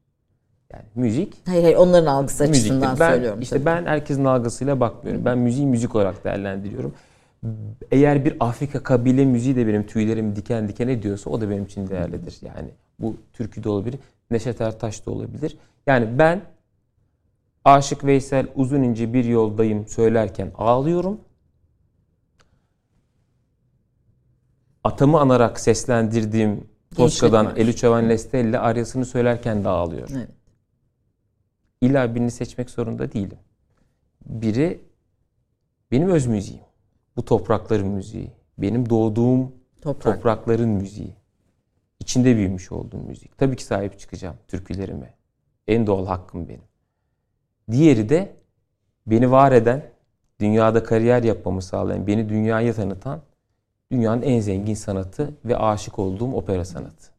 [0.73, 1.35] Yani müzik.
[1.47, 2.71] Hayır hayır onların algısı müziktir.
[2.71, 3.41] açısından ben, söylüyorum.
[3.41, 3.67] İşte tabii.
[3.67, 5.25] ben herkesin algısıyla bakmıyorum.
[5.25, 6.95] Ben müziği müzik olarak değerlendiriyorum.
[7.91, 11.89] Eğer bir Afrika kabile müziği de benim tüylerimi diken diken ediyorsa o da benim için
[11.89, 12.39] değerlidir.
[12.43, 13.99] Yani bu türkü de olabilir.
[14.31, 15.57] Neşet Ertaş da olabilir.
[15.87, 16.41] Yani ben
[17.65, 21.21] Aşık Veysel uzun ince bir yoldayım söylerken ağlıyorum.
[24.85, 30.17] Atamı anarak seslendirdiğim Tosca'dan Eluce Van Lestelle aryasını söylerken de ağlıyorum.
[30.17, 30.29] Evet.
[31.81, 33.39] İlla birini seçmek zorunda değilim.
[34.27, 34.81] Biri
[35.91, 36.63] benim öz müziğim.
[37.17, 38.31] Bu toprakların müziği.
[38.59, 39.53] Benim doğduğum
[39.83, 40.17] Toprak.
[40.17, 41.15] toprakların müziği.
[42.01, 43.39] İçinde büyümüş olduğum müzik.
[43.39, 45.15] Tabii ki sahip çıkacağım türkülerime.
[45.69, 46.63] En doğal hakkım benim.
[47.71, 48.37] Diğeri de
[49.07, 49.83] beni var eden,
[50.41, 53.23] dünyada kariyer yapmamı sağlayan, beni dünyaya tanıtan
[53.93, 57.11] dünyanın en zengin sanatı ve aşık olduğum opera sanatı.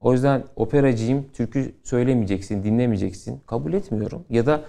[0.00, 3.40] O yüzden operacıyım, türkü söylemeyeceksin, dinlemeyeceksin.
[3.46, 4.24] Kabul etmiyorum.
[4.30, 4.60] Ya da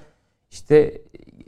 [0.52, 1.02] işte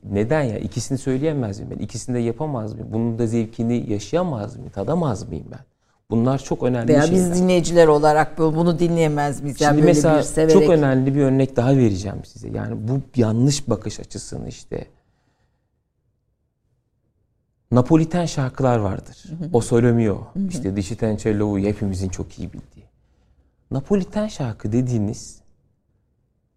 [0.04, 0.58] neden ya?
[0.58, 1.84] İkisini söyleyemez miyim ben?
[1.84, 2.88] İkisini de yapamaz mıyım?
[2.94, 4.72] Bunun da zevkini yaşayamaz mıyım?
[4.72, 5.60] Tadamaz mıyım ben?
[6.12, 7.16] Bunlar çok önemli Veya şeyler.
[7.32, 9.62] biz dinleyiciler olarak bunu dinleyemez miyiz?
[9.62, 12.50] Yani Şimdi mesela çok önemli bir örnek daha vereceğim size.
[12.50, 14.86] Yani bu yanlış bakış açısını işte
[17.72, 19.24] Napoliten şarkılar vardır.
[19.54, 20.48] O Sole Mio, hı hı.
[20.48, 22.86] işte Dişi Tencello'yu hepimizin çok iyi bildiği.
[23.72, 25.42] Napoliten şarkı dediğiniz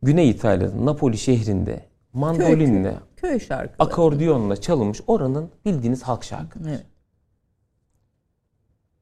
[0.03, 6.71] Güney İtalya'nın Napoli şehrinde mandolinle, köy, köy, köy akordiyonla çalınmış oranın bildiğiniz halk şarkıdır.
[6.71, 6.87] Evet.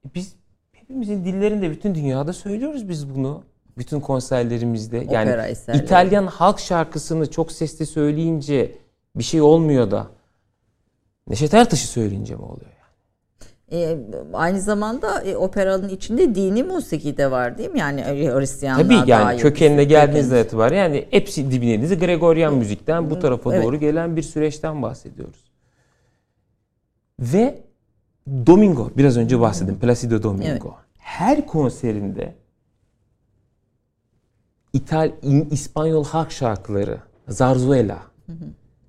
[0.07, 0.35] E biz
[0.73, 3.43] hepimizin dillerinde bütün dünyada söylüyoruz biz bunu.
[3.79, 5.07] Bütün konserlerimizde.
[5.11, 8.79] yani İtalyan halk şarkısını çok sesli söyleyince
[9.17, 10.07] bir şey olmuyor da
[11.29, 12.73] Neşet Ertaş'ı söyleyince mi oluyor?
[13.73, 13.99] E,
[14.33, 17.79] aynı zamanda e, operanın içinde dini musiki de var değil mi?
[17.79, 23.65] Yani Hristiyanlar Tabii yani kökenine geldiğinizde itibaren yani hepsi dibine Gregorian müzikten bu tarafa evet.
[23.65, 25.51] doğru gelen bir süreçten bahsediyoruz.
[27.21, 27.63] Ve
[28.47, 29.79] Domingo biraz önce bahsettim.
[29.79, 30.49] Placido Domingo.
[30.49, 30.63] Evet.
[30.99, 32.35] Her konserinde
[34.73, 35.13] İtal
[35.51, 37.99] İspanyol halk şarkıları Zarzuela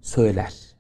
[0.02, 0.73] söyler.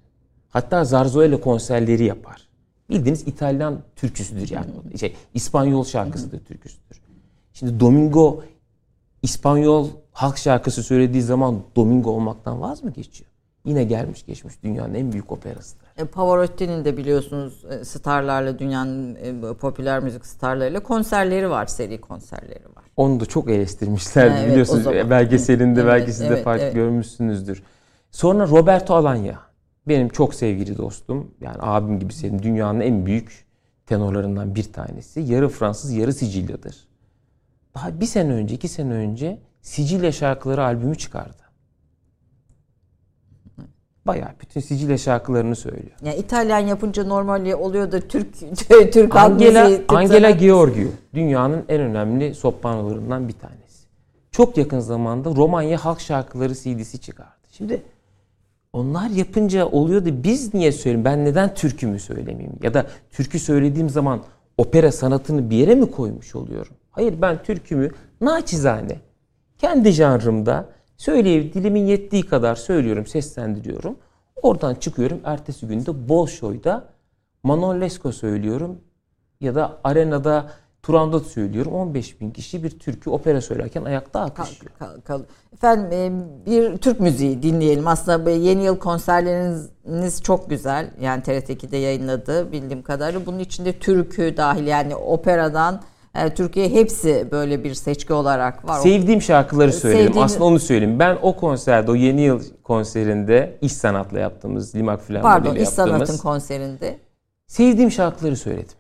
[0.54, 2.48] Hatta Zarzuela konserleri yapar.
[2.90, 4.98] Bildiğiniz İtalyan türküsüdür yani.
[5.00, 7.02] Şey, İspanyol şarkısıdır, türküsüdür.
[7.54, 8.44] Şimdi Domingo
[9.22, 13.30] İspanyol halk şarkısı söylediği zaman Domingo olmaktan vaz mı geçiyor?
[13.66, 15.86] Yine gelmiş geçmiş dünyanın en büyük operasıdır.
[15.98, 22.66] E, Pavarotti'nin de biliyorsunuz e, starlarla dünyanın e, popüler müzik starlarıyla konserleri var, seri konserleri
[22.76, 22.84] var.
[22.98, 24.86] Onu da çok eleştirmişlerdi evet, biliyorsunuz.
[25.10, 26.74] Belgeselinde evet, belki siz de evet, fark evet.
[26.74, 27.64] görmüşsünüzdür.
[28.12, 29.53] Sonra Roberto Alagna
[29.88, 33.46] benim çok sevgili dostum, yani abim gibi sevdiğim dünyanın en büyük
[33.86, 35.20] tenorlarından bir tanesi.
[35.20, 36.88] Yarı Fransız, yarı Sicilyadır.
[37.76, 41.44] daha bir sene önce, iki sene önce Sicilya şarkıları albümü çıkardı.
[44.06, 45.98] Bayağı bütün Sicilya şarkılarını söylüyor.
[46.04, 48.40] Yani İtalyan yapınca normalde oluyor da Türk
[48.94, 53.88] Türk Angela, müziği, Angela Georgiou dünyanın en önemli sopranolarından bir tanesi.
[54.32, 57.48] Çok yakın zamanda Romanya halk şarkıları CD'si çıkardı.
[57.52, 57.82] Şimdi
[58.74, 61.06] onlar yapınca oluyor da biz niye söyleyeyim?
[61.06, 62.60] Ben neden türkümü söylemeyeyim?
[62.64, 64.24] Ya da türkü söylediğim zaman
[64.58, 66.74] opera sanatını bir yere mi koymuş oluyorum?
[66.92, 69.00] Hayır ben türkümü naçizane
[69.58, 73.96] kendi janrımda söyleyip dilimin yettiği kadar söylüyorum, seslendiriyorum.
[74.42, 75.20] Oradan çıkıyorum.
[75.24, 76.86] Ertesi günde Bolşoy'da
[77.44, 78.82] Manon Lesko söylüyorum.
[79.42, 80.52] Ya da arenada
[80.84, 81.74] Turandot söylüyorum.
[81.74, 84.72] 15 bin kişi bir türkü opera söylerken ayakta alkışlıyor.
[84.80, 85.22] Kal, kal, kal.
[85.54, 87.88] Efendim e, bir Türk müziği dinleyelim.
[87.88, 90.92] Aslında yeni yıl konserleriniz çok güzel.
[91.02, 93.26] Yani TRT2'de yayınladı bildiğim kadarıyla.
[93.26, 95.82] Bunun içinde türkü dahil yani operadan
[96.16, 98.80] e, Türkiye hepsi böyle bir seçki olarak var.
[98.80, 100.06] Sevdiğim şarkıları söyledim.
[100.06, 100.26] Sevdiğin...
[100.26, 101.00] Aslında onu söyleyeyim.
[101.00, 105.22] Ben o konserde, o yeni yıl konserinde iş sanatla yaptığımız, Limak yaptığımız.
[105.22, 107.00] Pardon, iş sanatın konserinde.
[107.48, 108.78] Sevdiğim şarkıları söyledim.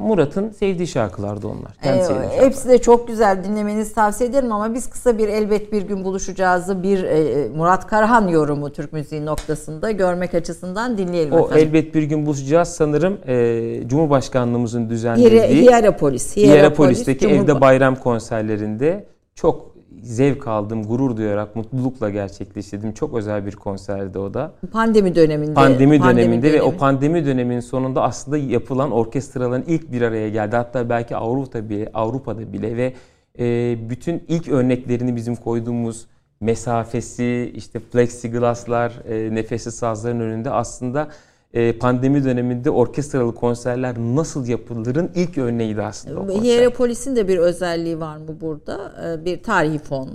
[0.00, 1.72] Murat'ın sevdiği şarkılardı onlar.
[1.82, 5.82] Kendi ee, hepsi de çok güzel dinlemenizi tavsiye ederim ama biz kısa bir elbet bir
[5.82, 11.32] gün buluşacağızı bir e, Murat Karahan yorumu Türk müziği noktasında görmek açısından dinleyelim.
[11.32, 11.68] O efendim.
[11.68, 20.46] elbet bir gün buluşacağız sanırım e, Cumhurbaşkanlığımızın düzenlediği Hierapolis, Hierapolis'teki evde bayram konserlerinde çok zevk
[20.46, 22.92] aldım, gurur duyarak, mutlulukla gerçekleştirdim.
[22.92, 24.52] Çok özel bir konserdi o da.
[24.72, 25.54] Pandemi döneminde.
[25.54, 26.58] Pandemi, pandemi döneminde dönemi.
[26.58, 30.56] ve o pandemi döneminin sonunda aslında yapılan orkestraların ilk bir araya geldi.
[30.56, 32.92] Hatta belki Avrupa'da bile, Avrupa'da bile ve
[33.38, 36.06] e, bütün ilk örneklerini bizim koyduğumuz
[36.40, 41.08] mesafesi, işte plexiglasslar, e, nefessiz sazların önünde aslında
[41.80, 46.42] pandemi döneminde orkestralı konserler nasıl yapılırın ilk örneğiydi aslında o konser.
[46.42, 48.92] Hierapolis'in de bir özelliği var mı burada?
[49.04, 50.06] E, bir tarihi fon.
[50.06, 50.10] E,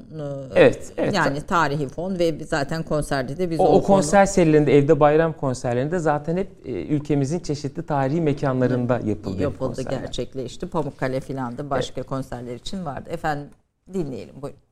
[0.55, 1.15] evet, evet.
[1.15, 5.33] Yani tarihi fon ve zaten konserde de biz o, o, o konser serilerinde, evde bayram
[5.33, 9.41] konserlerinde zaten hep ülkemizin çeşitli tarihi mekanlarında yapıldı.
[9.41, 10.67] Yapıldı, gerçekleşti.
[10.67, 12.09] Pamukkale filan da başka evet.
[12.09, 13.09] konserler için vardı.
[13.09, 13.47] Efendim
[13.93, 14.62] dinleyelim buyurun.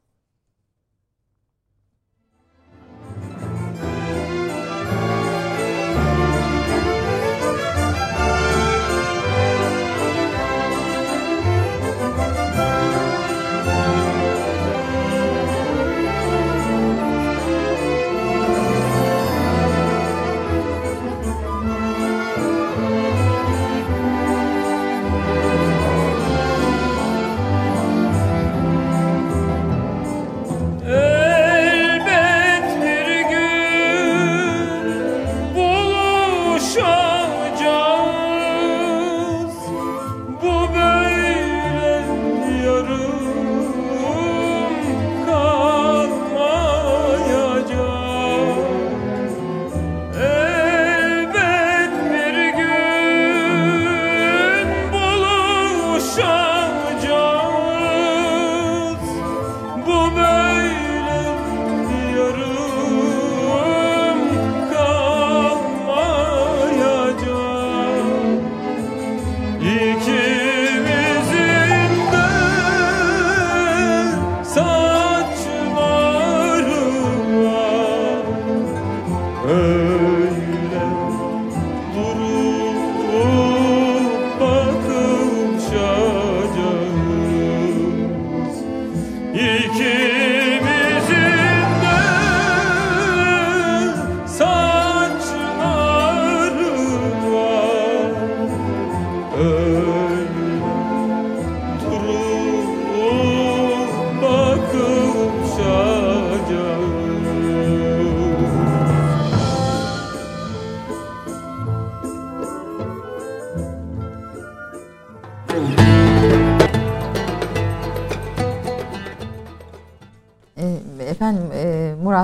[89.42, 90.21] iki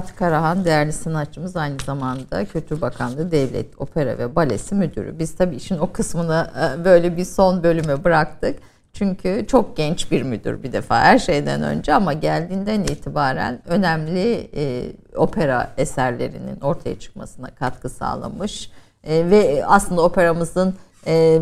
[0.08, 5.20] Murat Karahan değerli sanatçımız aynı zamanda Kültür Bakanlığı Devlet Opera ve Balesi Müdürü.
[5.20, 8.60] Biz tabii işin o kısmını e, böyle bir son bölüme bıraktık.
[8.94, 14.92] Çünkü çok genç bir müdür bir defa her şeyden önce ama geldiğinden itibaren önemli e,
[15.16, 18.72] opera eserlerinin ortaya çıkmasına katkı sağlamış.
[19.04, 20.76] E, ve aslında operamızın
[21.08, 21.42] e,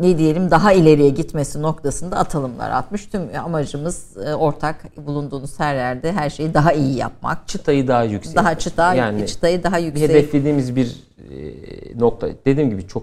[0.00, 3.06] ne diyelim daha ileriye gitmesi noktasında atılımlar atmış.
[3.06, 7.48] Tüm amacımız e, ortak bulunduğunuz her yerde her şeyi daha iyi yapmak.
[7.48, 8.36] Çıtayı daha yüksek.
[8.36, 10.08] Daha çıta, yani çıtayı daha yüksek.
[10.08, 12.28] Hedeflediğimiz bir e, nokta.
[12.46, 13.02] Dediğim gibi çok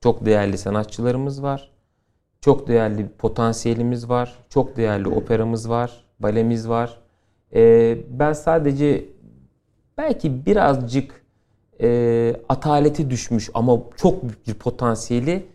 [0.00, 1.70] çok değerli sanatçılarımız var.
[2.40, 4.34] Çok değerli potansiyelimiz var.
[4.48, 6.04] Çok değerli operamız var.
[6.20, 6.98] Balemiz var.
[7.54, 9.04] E, ben sadece
[9.98, 11.22] belki birazcık
[11.80, 15.51] e, ataleti düşmüş ama çok büyük bir potansiyeli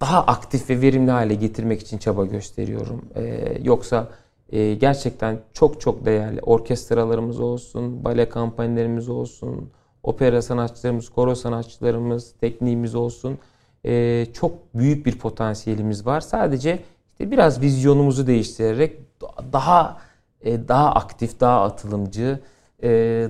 [0.00, 3.04] daha aktif ve verimli hale getirmek için çaba gösteriyorum.
[3.14, 4.08] E, yoksa
[4.52, 9.70] e, gerçekten çok çok değerli orkestralarımız olsun, bale kampanyalarımız olsun,
[10.02, 13.38] opera sanatçılarımız, koro sanatçılarımız, tekniğimiz olsun.
[13.84, 16.20] E, çok büyük bir potansiyelimiz var.
[16.20, 16.78] Sadece
[17.12, 18.98] işte biraz vizyonumuzu değiştirerek
[19.52, 19.98] daha
[20.42, 22.40] e, daha aktif, daha atılımcı,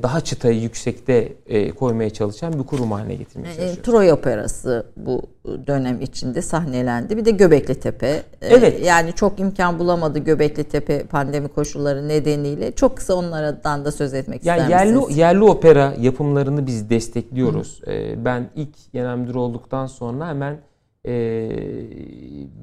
[0.02, 3.54] daha çıtayı yüksekte e, koymaya çalışan bir kurum haline getirmeye.
[3.54, 5.22] E, Troy Operası bu
[5.66, 7.16] dönem içinde sahnelendi.
[7.16, 8.22] Bir de Göbekli Tepe.
[8.40, 8.84] Evet.
[8.84, 12.72] Yani çok imkan bulamadı Göbekli Tepe pandemi koşulları nedeniyle.
[12.72, 15.16] Çok kısa onlardan da söz etmek yani ister yerli, misiniz?
[15.16, 17.82] Yerli opera yapımlarını biz destekliyoruz.
[17.84, 18.24] Hı.
[18.24, 20.58] Ben ilk genel müdür olduktan sonra hemen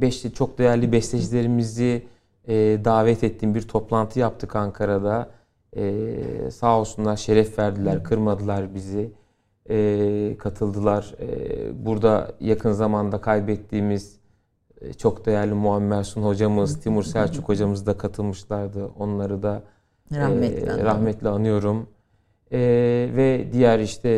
[0.02, 2.04] beşli çok değerli bestecilerimizi
[2.86, 5.37] davet ettiğim bir toplantı yaptık Ankara'da
[5.78, 9.12] ee, sağ olsunlar şeref verdiler, kırmadılar bizi.
[9.70, 11.16] Ee, katıldılar.
[11.20, 14.20] Ee, burada yakın zamanda kaybettiğimiz
[14.82, 18.88] e, çok değerli Muammer Sun hocamız, Timur Selçuk hocamız da katılmışlardı.
[19.00, 19.64] Onları da
[20.12, 21.88] rahmetli, e, rahmetli anıyorum.
[22.52, 22.60] E,
[23.16, 24.10] ve diğer işte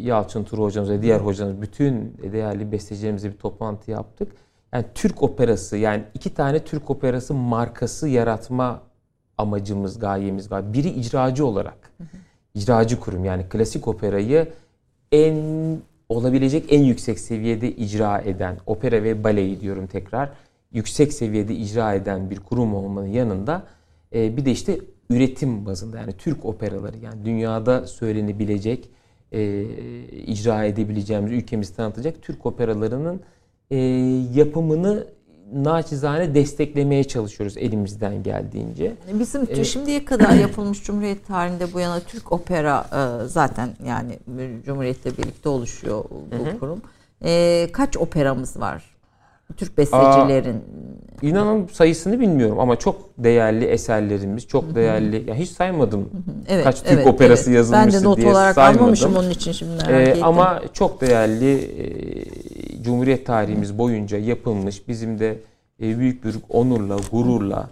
[0.00, 4.32] Yalçın Turu hocamız ve diğer hocamız bütün değerli bestecilerimizle bir toplantı yaptık.
[4.72, 8.82] Yani Türk operası yani iki tane Türk operası markası yaratma
[9.38, 10.72] amacımız, gayemiz var.
[10.72, 11.92] Biri icracı olarak.
[12.54, 14.48] icracı kurum yani klasik operayı
[15.12, 15.36] en
[16.08, 20.32] olabilecek en yüksek seviyede icra eden, opera ve baleyi diyorum tekrar,
[20.72, 23.62] yüksek seviyede icra eden bir kurum olmanın yanında
[24.14, 24.78] e, bir de işte
[25.10, 28.90] üretim bazında yani Türk operaları yani dünyada söylenebilecek,
[29.32, 29.62] e,
[30.26, 33.20] icra edebileceğimiz, ülkemizi tanıtacak Türk operalarının
[33.70, 33.76] e,
[34.34, 35.06] yapımını
[35.54, 38.92] naçizane desteklemeye çalışıyoruz elimizden geldiğince.
[39.12, 44.18] Bizim ee, şimdiye kadar yapılmış Cumhuriyet tarihinde bu yana Türk opera e, zaten yani
[44.66, 46.04] Cumhuriyet'le birlikte oluşuyor
[46.40, 46.58] bu hı.
[46.58, 46.82] kurum.
[47.24, 48.93] E, kaç operamız var?
[49.56, 50.56] Türk bestecilerin.
[50.56, 55.30] Aa, inanın sayısını bilmiyorum ama çok değerli eserlerimiz, çok değerli.
[55.30, 56.10] Ya hiç saymadım.
[56.48, 57.56] Evet, kaç Türk evet, operası evet.
[57.56, 58.16] yazılmıştı diye saymadım.
[58.16, 58.80] Ben de not olarak saymadım.
[58.80, 60.24] almamışım onun için şimdi merak ee, ettim.
[60.24, 65.38] Ama çok değerli e, Cumhuriyet tarihimiz boyunca yapılmış bizim de
[65.82, 67.70] e, büyük bir onurla, gururla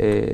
[0.00, 0.24] e,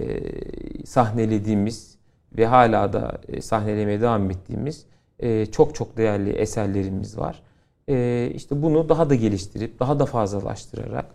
[0.85, 1.99] sahnelediğimiz
[2.39, 4.87] ve hala da e, sahnelemeye devam ettiğimiz
[5.19, 7.43] e, çok çok değerli eserlerimiz var.
[7.89, 11.07] E, işte bunu daha da geliştirip, daha da fazlalaştırarak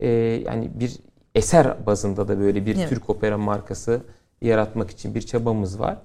[0.00, 0.08] e,
[0.46, 0.98] yani bir
[1.34, 2.88] eser bazında da böyle bir evet.
[2.88, 4.00] Türk opera markası
[4.40, 5.96] yaratmak için bir çabamız var.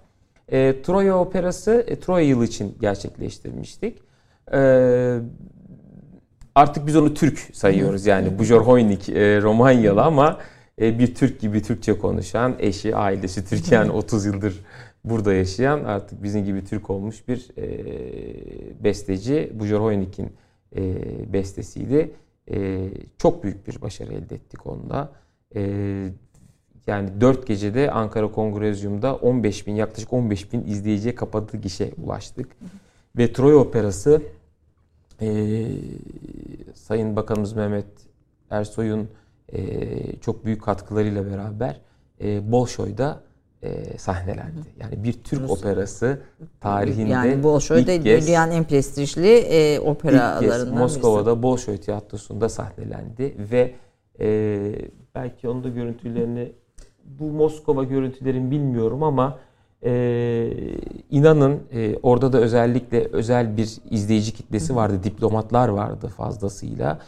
[0.51, 3.97] E, Troya Operası e, Troya yılı için gerçekleştirmiştik.
[4.53, 5.19] E,
[6.57, 10.37] Artık biz onu Türk sayıyoruz yani Bujorhoynik e, Romanyalı ama
[10.81, 14.65] e, bir Türk gibi Türkçe konuşan eşi, ailesi Türk yani 30 yıldır
[15.09, 20.33] burada yaşayan artık bizim gibi Türk olmuş bir e, besteci Bujorhoynik'in
[20.75, 20.83] e,
[21.33, 22.11] bestesiydi.
[22.51, 25.11] E, çok büyük bir başarı elde ettik onda.
[25.55, 25.61] E,
[26.87, 32.57] yani 4 gecede Ankara Kongrezyum'da 15 bin yaklaşık 15 bin izleyiciye kapadığı gişe ulaştık.
[33.17, 34.21] Ve Troy Operası
[35.21, 35.65] e,
[36.73, 37.85] Sayın Bakanımız Mehmet
[38.49, 39.09] Ersoy'un
[39.53, 41.81] e, çok büyük katkılarıyla beraber
[42.21, 43.26] e, Bolşoy'da
[43.61, 44.59] e, sahnelendi.
[44.79, 45.51] Yani bir Türk Rus.
[45.51, 46.21] operası
[46.61, 51.43] tarihinde yani Bolşoy da dünyanın en prestijli e, operalarından ilk Moskova'da birisi.
[51.43, 53.73] Bolşoy Tiyatrosu'nda sahnelendi ve
[54.19, 54.59] e,
[55.15, 56.51] belki onun da görüntülerini
[57.19, 59.39] bu Moskova görüntülerini bilmiyorum ama
[59.83, 60.49] ee,
[61.09, 65.03] inanın e, orada da özellikle özel bir izleyici kitlesi vardı.
[65.03, 66.99] Diplomatlar vardı fazlasıyla.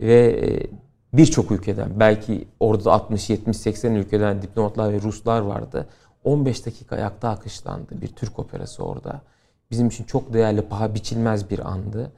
[0.00, 0.66] Ve e,
[1.12, 5.86] birçok ülkeden belki orada 60, 70, 80 ülkeden diplomatlar ve Ruslar vardı.
[6.24, 9.20] 15 dakika ayakta akışlandı bir Türk operası orada.
[9.70, 12.12] Bizim için çok değerli, paha biçilmez bir andı.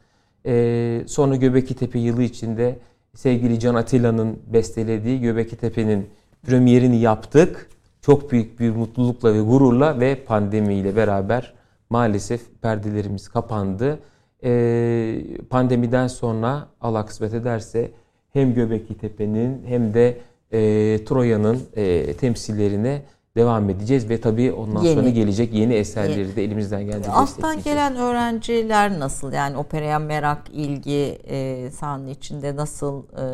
[0.47, 2.79] Ee, sonra Göbekli Tepe yılı içinde
[3.15, 6.11] sevgili Can Atilla'nın bestelediği Göbekli Tepe'nin
[6.43, 7.71] premierini yaptık
[8.01, 11.55] çok büyük bir mutlulukla ve gururla ve pandemiyle beraber
[11.91, 13.99] maalesef perdelerimiz kapandı.
[14.45, 17.91] Ee, pandemiden sonra Allah kısmet ederse
[18.33, 20.19] hem Göbekli Tepe'nin hem de
[20.53, 20.59] e,
[21.05, 23.03] Troya'nın e, temsillerine
[23.37, 24.95] devam edeceğiz ve tabii ondan yeni.
[24.95, 26.37] sonra gelecek yeni eserleri yeni.
[26.37, 29.33] de elimizden geldiğince Alttan gelen öğrenciler nasıl?
[29.33, 33.03] Yani operaya merak, ilgi e, sahanın içinde nasıl?
[33.03, 33.25] E,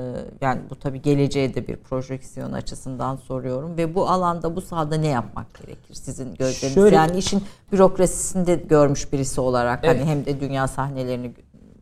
[0.40, 5.08] yani bu tabii geleceğe de bir projeksiyon açısından soruyorum ve bu alanda bu sahada ne
[5.08, 6.74] yapmak gerekir sizin gözleriniz?
[6.74, 7.42] Şöyle, yani işin
[7.72, 10.00] bürokrasisinde görmüş birisi olarak hani evet.
[10.00, 11.32] hani hem de dünya sahnelerini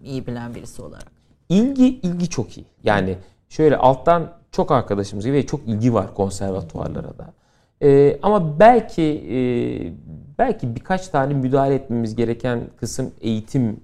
[0.04, 1.13] iyi bilen birisi olarak.
[1.54, 2.66] İlgi ilgi çok iyi.
[2.84, 3.16] Yani
[3.48, 7.32] şöyle alttan çok arkadaşımız ve çok ilgi var konservatuvarlara da.
[7.82, 9.38] E, ama belki e,
[10.38, 13.80] belki birkaç tane müdahale etmemiz gereken kısım eğitim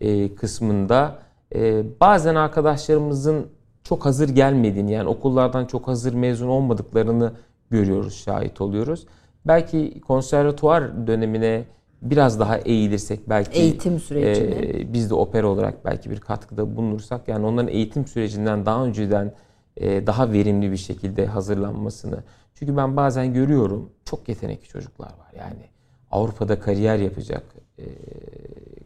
[0.00, 1.18] e, kısmında
[1.54, 3.46] e, bazen arkadaşlarımızın
[3.84, 7.32] çok hazır gelmediğini yani okullardan çok hazır mezun olmadıklarını
[7.70, 9.06] görüyoruz, şahit oluyoruz.
[9.46, 11.64] Belki konservatuvar dönemine
[12.02, 17.28] biraz daha eğilirsek belki eğitim sürecine e, biz de opera olarak belki bir katkıda bulunursak
[17.28, 19.32] yani onların eğitim sürecinden daha önceden
[19.76, 22.22] e, daha verimli bir şekilde hazırlanmasını.
[22.54, 25.32] Çünkü ben bazen görüyorum çok yetenekli çocuklar var.
[25.38, 25.64] Yani
[26.10, 27.42] Avrupa'da kariyer yapacak
[27.78, 27.84] e,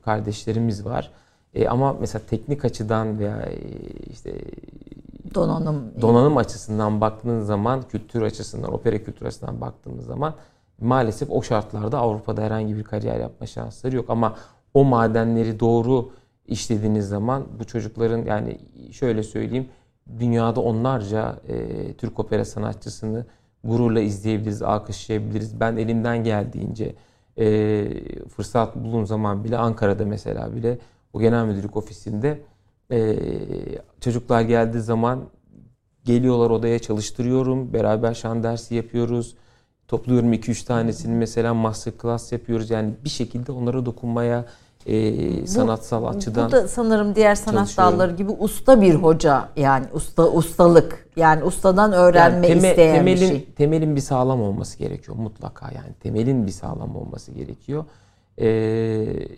[0.05, 1.11] kardeşlerimiz var.
[1.55, 3.49] E, ama mesela teknik açıdan veya
[4.11, 4.35] işte
[5.35, 10.35] donanım donanım açısından baktığınız zaman, kültür açısından, opera kültür açısından baktığımız zaman
[10.81, 14.11] maalesef o şartlarda Avrupa'da herhangi bir kariyer yapma şansları yok.
[14.11, 14.37] Ama
[14.75, 16.11] o madenleri doğru
[16.47, 18.59] işlediğiniz zaman bu çocukların yani
[18.93, 19.69] şöyle söyleyeyim
[20.19, 23.27] dünyada onlarca e, Türk opera sanatçısını
[23.65, 25.61] gururla izleyebiliriz, alkışlayabiliriz.
[25.61, 26.95] Ben elimden geldiğince
[27.39, 27.87] e,
[28.29, 30.79] fırsat bulun zaman bile Ankara'da mesela bile
[31.13, 32.41] o genel müdürlük ofisinde
[32.91, 33.17] e,
[34.01, 35.25] çocuklar geldiği zaman
[36.05, 37.73] geliyorlar odaya çalıştırıyorum.
[37.73, 39.37] Beraber şan dersi yapıyoruz.
[39.89, 42.71] Topluyorum 2-3 tanesini mesela master class yapıyoruz.
[42.71, 44.45] Yani bir şekilde onlara dokunmaya
[44.87, 49.87] e, sanatsal bu, açıdan Bu da sanırım diğer sanat dalları gibi usta bir hoca yani
[49.93, 53.45] usta ustalık yani ustadan öğrenme yani temel, isteyen temelin, bir şey.
[53.45, 57.85] Temelin bir sağlam olması gerekiyor mutlaka yani temelin bir sağlam olması gerekiyor.
[58.41, 59.29] Ee,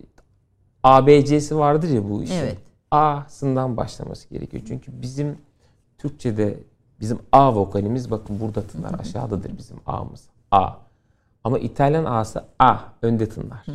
[0.82, 2.34] ABC'si vardır ya bu işin.
[2.34, 2.59] Evet.
[2.90, 4.62] A'sından başlaması gerekiyor.
[4.66, 5.38] Çünkü bizim
[5.98, 6.59] Türkçe'de
[7.01, 10.30] bizim A vokalimiz bakın burada tınlar aşağıdadır bizim A'mız.
[10.51, 10.70] A.
[11.44, 13.66] Ama İtalyan A'sı A önde tınlar.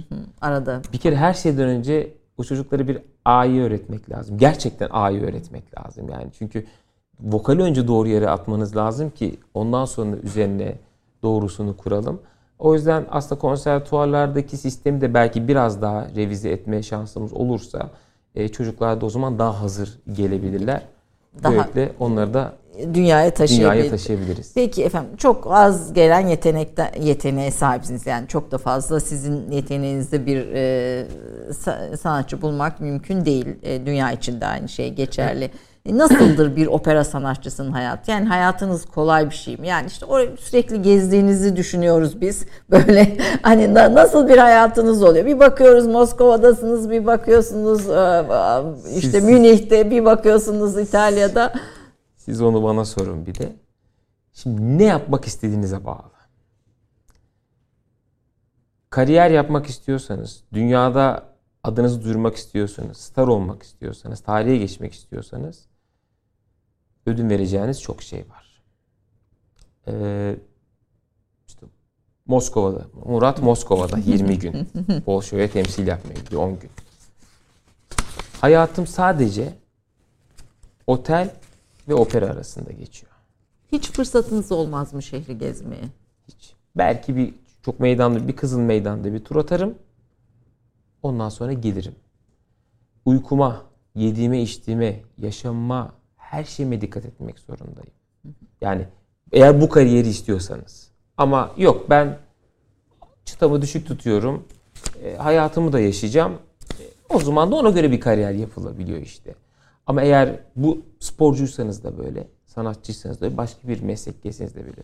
[0.41, 0.81] Arada.
[0.93, 4.37] Bir kere her şeyden önce o çocuklara bir A'yı öğretmek lazım.
[4.37, 6.27] Gerçekten A'yı öğretmek lazım yani.
[6.37, 6.65] Çünkü
[7.19, 10.75] vokali önce doğru yere atmanız lazım ki ondan sonra üzerine
[11.23, 12.21] doğrusunu kuralım.
[12.59, 17.89] O yüzden aslında konservatuvarlardaki sistemi de belki biraz daha revize etme şansımız olursa
[18.35, 20.81] e, çocuklar da o zaman daha hazır gelebilirler.
[21.43, 22.53] Daha Böylelikle onları da
[22.93, 23.73] dünyaya taşıyabiliriz.
[23.75, 24.51] Dünyaya taşıyabiliriz.
[24.55, 30.47] Peki efendim çok az gelen yetenekte yeteneğe sahipsiniz yani çok da fazla sizin yeteneğinizde bir
[30.53, 31.05] e,
[31.97, 33.45] sanatçı bulmak mümkün değil.
[33.63, 35.43] E, dünya için de aynı şey geçerli.
[35.43, 35.75] Evet.
[35.91, 38.11] Nasıldır bir opera sanatçısının hayatı?
[38.11, 39.67] Yani hayatınız kolay bir şey mi?
[39.67, 42.45] Yani işte oraya sürekli gezdiğinizi düşünüyoruz biz.
[42.71, 45.25] Böyle hani nasıl bir hayatınız oluyor?
[45.25, 51.53] Bir bakıyoruz Moskova'dasınız, bir bakıyorsunuz e, e, işte Siz, Münih'te, bir bakıyorsunuz İtalya'da.
[52.25, 53.55] Siz onu bana sorun bir de.
[54.33, 56.11] Şimdi ne yapmak istediğinize bağlı.
[58.89, 61.25] Kariyer yapmak istiyorsanız, dünyada
[61.63, 65.65] adınızı duyurmak istiyorsanız, star olmak istiyorsanız, tarihe geçmek istiyorsanız
[67.05, 68.63] ödün vereceğiniz çok şey var.
[69.87, 70.35] Ee,
[71.47, 71.65] işte
[72.25, 74.69] Moskova'da, Murat Moskova'da 20 gün
[75.05, 76.71] Bolşoy'a temsil yapmaya gidiyor 10 gün.
[78.41, 79.53] Hayatım sadece
[80.87, 81.35] otel
[81.87, 83.11] ve opera arasında geçiyor.
[83.71, 85.83] Hiç fırsatınız olmaz mı şehri gezmeye?
[86.27, 86.53] Hiç.
[86.77, 87.33] Belki bir
[87.65, 89.75] çok meydanda bir Kızıl Meydan'da bir tur atarım.
[91.03, 91.95] Ondan sonra gelirim.
[93.05, 93.63] Uykuma,
[93.95, 97.93] yediğime, içtiğime, yaşamıma, her şeyime dikkat etmek zorundayım.
[98.61, 98.87] Yani
[99.31, 100.91] eğer bu kariyeri istiyorsanız.
[101.17, 102.17] Ama yok ben
[103.25, 104.47] çıtamı düşük tutuyorum.
[105.03, 106.33] E, hayatımı da yaşayacağım.
[106.79, 109.35] E, o zaman da ona göre bir kariyer yapılabiliyor işte.
[109.87, 114.83] Ama eğer bu sporcuysanız da böyle, sanatçıysanız da başka bir meslektesiniz de böyle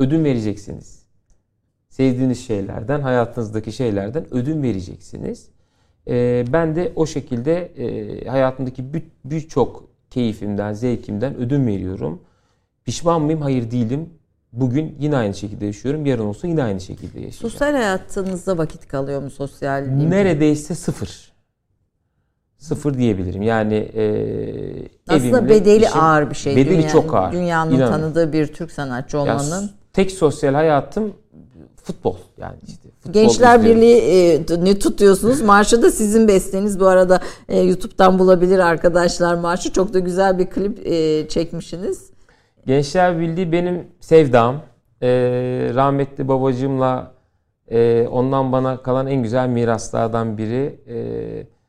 [0.00, 1.02] ödün vereceksiniz.
[1.88, 5.48] Sevdiğiniz şeylerden, hayatınızdaki şeylerden ödün vereceksiniz.
[6.08, 8.84] Ee, ben de o şekilde e, hayatımdaki
[9.24, 12.20] birçok keyfimden, zevkimden ödün veriyorum.
[12.84, 13.40] Pişman mıyım?
[13.40, 14.10] Hayır değilim.
[14.52, 16.06] Bugün yine aynı şekilde yaşıyorum.
[16.06, 17.50] Yarın olsun yine aynı şekilde yaşayacağım.
[17.50, 19.86] Sosyal hayatınızda vakit kalıyor mu sosyal?
[19.86, 21.29] Neredeyse sıfır.
[22.60, 23.42] Sıfır diyebilirim.
[23.42, 24.04] Yani e,
[25.08, 26.56] aslında evimle, bedeli işim, ağır bir şey.
[26.56, 27.32] Bedeli Dünya, çok ağır.
[27.32, 27.92] Dünyanın İnanın.
[27.92, 29.62] tanıdığı bir Türk sanatçı olmanın.
[29.62, 31.12] Ya, tek sosyal hayatım
[31.84, 32.88] futbol yani işte.
[33.00, 35.40] Futbol Gençler Birliği e, ne tutuyorsunuz?
[35.42, 36.80] Marşı da sizin besteniz.
[36.80, 39.72] Bu arada e, YouTube'dan bulabilir arkadaşlar marşı.
[39.72, 42.10] Çok da güzel bir klip e, çekmişsiniz.
[42.66, 44.62] Gençler Birliği benim sevdam.
[45.02, 45.08] E,
[45.74, 47.12] rahmetli babacığımla
[47.68, 50.80] e, ondan bana kalan en güzel miraslardan biri.
[50.88, 51.59] E,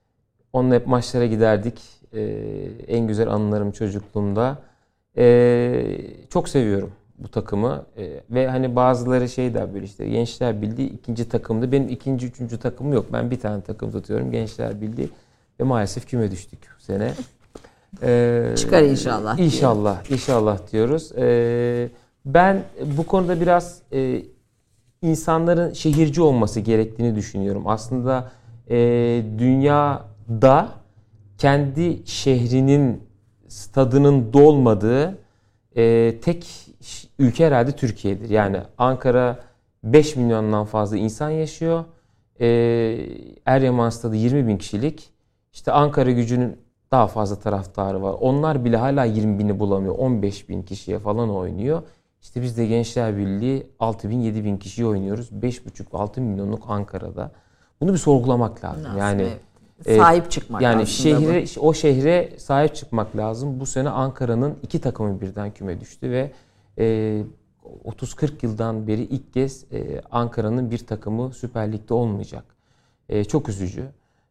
[0.53, 1.81] onunla hep maçlara giderdik.
[2.13, 2.21] E,
[2.87, 4.57] en güzel anılarım çocukluğumda.
[5.17, 5.83] E,
[6.29, 6.91] çok seviyorum
[7.23, 11.71] bu takımı e, ve hani bazıları şey der böyle işte Gençler Birliği ikinci takımdı.
[11.71, 13.05] Benim ikinci, üçüncü takımım yok.
[13.13, 15.09] Ben bir tane takım tutuyorum Gençler Birliği
[15.59, 17.11] ve maalesef küme düştük bu sene.
[18.03, 19.39] Ee, Çıkar inşallah.
[19.39, 20.15] İnşallah, diye.
[20.17, 21.11] inşallah diyoruz.
[21.17, 21.89] Ee,
[22.25, 22.63] ben
[22.97, 24.21] bu konuda biraz e,
[25.01, 27.67] insanların şehirci olması gerektiğini düşünüyorum.
[27.67, 28.31] Aslında
[28.69, 28.77] e,
[30.29, 30.69] dünyada
[31.37, 33.03] kendi şehrinin
[33.47, 35.17] stadının dolmadığı
[35.75, 36.47] e, tek
[37.19, 38.29] ülke herhalde Türkiye'dir.
[38.29, 39.39] Yani Ankara
[39.83, 41.85] 5 milyondan fazla insan yaşıyor.
[42.39, 42.47] E,
[43.45, 45.09] Eryaman stadı 20 bin kişilik.
[45.53, 46.57] İşte Ankara gücünün
[46.91, 48.15] daha fazla taraftarı var.
[48.19, 49.95] Onlar bile hala 20 bini bulamıyor.
[49.97, 51.81] 15 bin kişiye falan oynuyor.
[52.21, 55.31] İşte biz de Gençler Birliği 6 bin 7 bin kişiye oynuyoruz.
[55.31, 57.31] 5,5-6 milyonluk Ankara'da.
[57.81, 58.83] Bunu bir sorgulamak lazım.
[58.83, 59.50] Nasıl yani evet.
[59.85, 61.67] Sahip çıkmak yani şehre bu.
[61.67, 63.59] o şehre sahip çıkmak lazım.
[63.59, 66.31] Bu sene Ankara'nın iki takımı birden küme düştü ve
[66.77, 67.23] e,
[67.85, 72.43] 30-40 yıldan beri ilk kez e, Ankara'nın bir takımı Süper Lig'de olmayacak.
[73.09, 73.85] E, çok üzücü.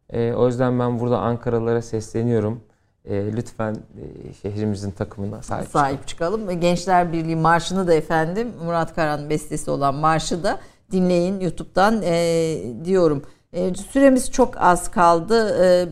[0.09, 2.61] E, o yüzden ben burada Ankaralılara sesleniyorum.
[3.05, 6.39] E, lütfen e, şehrimizin takımına sahip, sahip çıkalım.
[6.39, 6.61] çıkalım.
[6.61, 10.59] Gençler Birliği marşını da efendim Murat Karan bestesi olan marşı da
[10.91, 13.23] dinleyin YouTube'dan e, diyorum.
[13.53, 15.63] E, süremiz çok az kaldı.
[15.63, 15.87] E,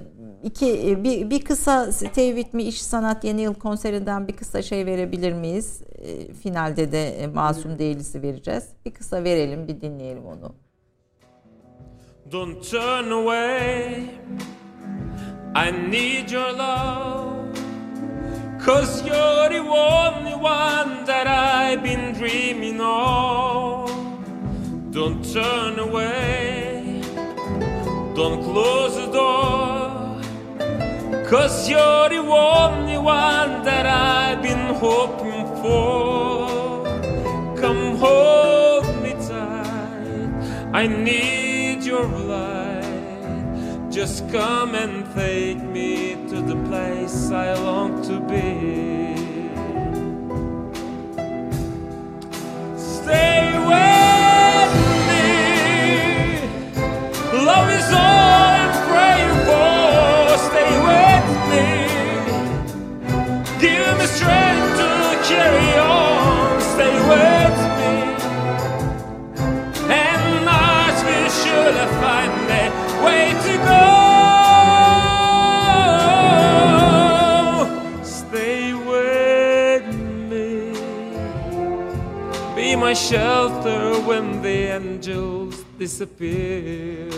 [0.62, 5.34] e, bir, bir kısa Tevhid mi İş Sanat Yeni Yıl konserinden bir kısa şey verebilir
[5.34, 5.82] miyiz?
[5.98, 8.64] E, finalde de e, Masum Değilisi vereceğiz.
[8.86, 10.56] Bir kısa verelim, bir dinleyelim onu.
[12.32, 14.04] Don't turn away.
[15.56, 17.40] I need your love.
[18.66, 23.90] Cause you're the only one that I've been dreaming of.
[24.94, 26.69] Don't turn away.
[28.20, 30.20] Don't close the door.
[31.30, 36.84] Cause you're the only one that I've been hoping for.
[37.62, 40.34] Come hold me tight.
[40.74, 43.90] I need your light.
[43.90, 49.16] Just come and take me to the place I long to be.
[52.76, 53.99] Stay with
[57.50, 60.38] Love is all I'm praying for.
[60.50, 61.68] Stay with me.
[63.64, 64.90] Give me strength to
[65.30, 66.62] carry on.
[66.74, 67.94] Stay with me.
[71.80, 72.66] to find a
[73.06, 73.86] way to go.
[78.04, 79.88] Stay with
[80.30, 80.50] me,
[82.56, 85.49] be my shelter when the angels
[85.80, 87.10] disappear.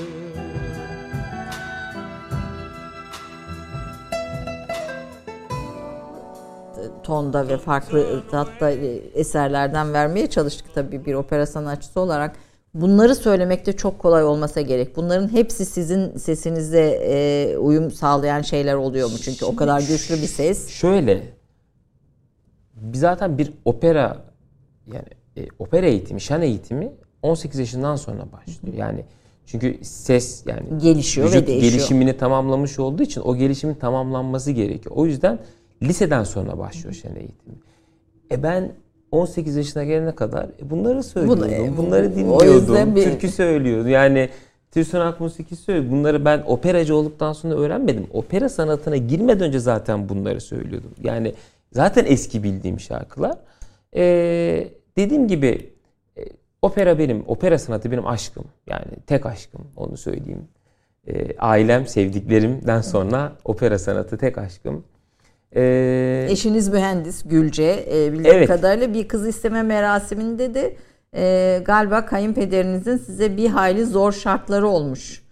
[7.03, 8.71] tonda ve farklı hatta
[9.13, 12.35] eserlerden vermeye çalıştık tabii bir opera sanatçısı olarak.
[12.73, 14.95] Bunları söylemekte çok kolay olmasa gerek.
[14.95, 19.17] Bunların hepsi sizin sesinize e, uyum sağlayan şeyler oluyor mu?
[19.17, 20.69] Çünkü o kadar güçlü bir ses.
[20.69, 21.33] Şöyle,
[22.93, 24.25] zaten bir opera
[24.87, 25.07] yani
[25.37, 28.77] e, opera eğitimi, şan eğitimi 18 yaşından sonra başlıyor.
[28.77, 29.05] Yani
[29.45, 31.71] çünkü ses yani gelişiyor ve değişiyor.
[31.71, 34.95] gelişimini tamamlamış olduğu için o gelişimin tamamlanması gerekiyor.
[34.95, 35.39] O yüzden
[35.83, 37.55] liseden sonra başlıyor şan eğitimi.
[38.31, 38.71] E ben
[39.11, 41.43] 18 yaşına gelene kadar e, bunları söylüyordum.
[41.43, 42.95] Bunu, e, bunları dinliyordum.
[42.95, 43.03] Bir...
[43.03, 43.89] Türkü söylüyordu.
[43.89, 44.29] Yani
[44.71, 45.91] Türk sanat musiki söylüyor.
[45.91, 48.07] Bunları ben operacı olduktan sonra öğrenmedim.
[48.13, 50.91] Opera sanatına girmeden önce zaten bunları söylüyordum.
[51.03, 51.33] Yani
[51.71, 53.37] zaten eski bildiğim şarkılar.
[53.95, 54.67] Ee,
[54.97, 55.69] dediğim gibi
[56.61, 58.43] opera benim, opera sanatı benim aşkım.
[58.67, 60.47] Yani tek aşkım onu söyleyeyim.
[61.07, 64.83] E, ailem, sevdiklerimden sonra opera sanatı tek aşkım.
[65.55, 67.85] Ee, Eşiniz mühendis Gülce.
[67.91, 68.47] E, bildiğim evet.
[68.47, 70.75] kadarıyla bir kız isteme merasiminde de
[71.15, 75.23] e, galiba kayınpederinizin size bir hayli zor şartları olmuş.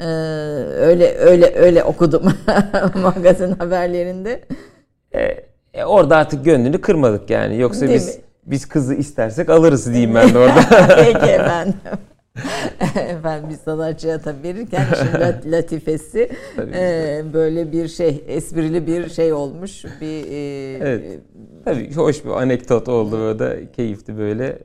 [0.00, 0.04] E,
[0.78, 2.22] öyle öyle öyle okudum
[3.02, 4.44] magazin haberlerinde.
[5.12, 5.44] E,
[5.74, 7.58] e, orada artık gönlünü kırmadık yani.
[7.58, 8.22] Yoksa Değil biz mi?
[8.50, 10.60] Biz kızı istersek alırız diyeyim ben de orada.
[10.96, 11.74] Peki efendim.
[12.94, 19.84] Efendim bir sanatçıya tabii verirken işin latifesi e, böyle bir şey esprili bir şey olmuş.
[20.00, 21.20] Bir e, evet.
[21.64, 24.58] Tabii hoş bir anekdot oldu böyle de keyifli böyle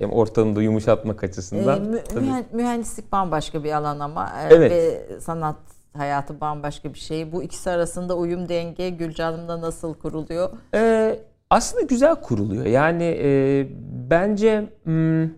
[0.00, 1.84] e, ortamı da yumuşatmak açısından.
[1.84, 2.26] E, mü, tabii.
[2.52, 4.70] mühendislik bambaşka bir alan ama e, evet.
[4.70, 5.56] ve sanat
[5.96, 7.32] hayatı bambaşka bir şey.
[7.32, 10.50] Bu ikisi arasında uyum denge Gülcan'ımda nasıl kuruluyor?
[10.74, 12.66] E, aslında güzel kuruluyor.
[12.66, 13.66] Yani e,
[14.10, 15.28] bence hmm,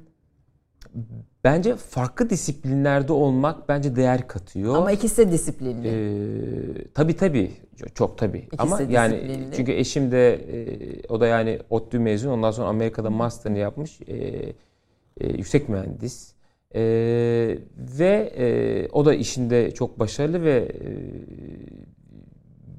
[1.44, 4.76] Bence farklı disiplinlerde olmak bence değer katıyor.
[4.76, 5.88] Ama ikisi de disiplinli.
[5.88, 7.50] Ee, tabii tabii.
[7.94, 8.38] Çok tabii.
[8.38, 12.30] İkisi Ama yani çünkü eşim de e, o da yani ODTÜ mezun.
[12.30, 14.00] Ondan sonra Amerika'da master'ını yapmış.
[14.00, 14.16] E,
[15.20, 16.34] e, yüksek mühendis.
[16.74, 16.82] E,
[17.76, 20.88] ve e, o da işinde çok başarılı ve e,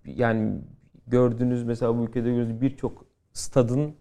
[0.06, 0.62] yani
[1.08, 3.96] gördüğünüz mesela bu ülkede gördüğünüz birçok stadın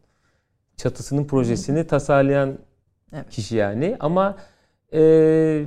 [0.76, 2.58] çatısının projesini tasarlayan
[3.12, 3.30] evet.
[3.30, 3.96] kişi yani.
[4.00, 4.36] Ama
[4.92, 5.64] e,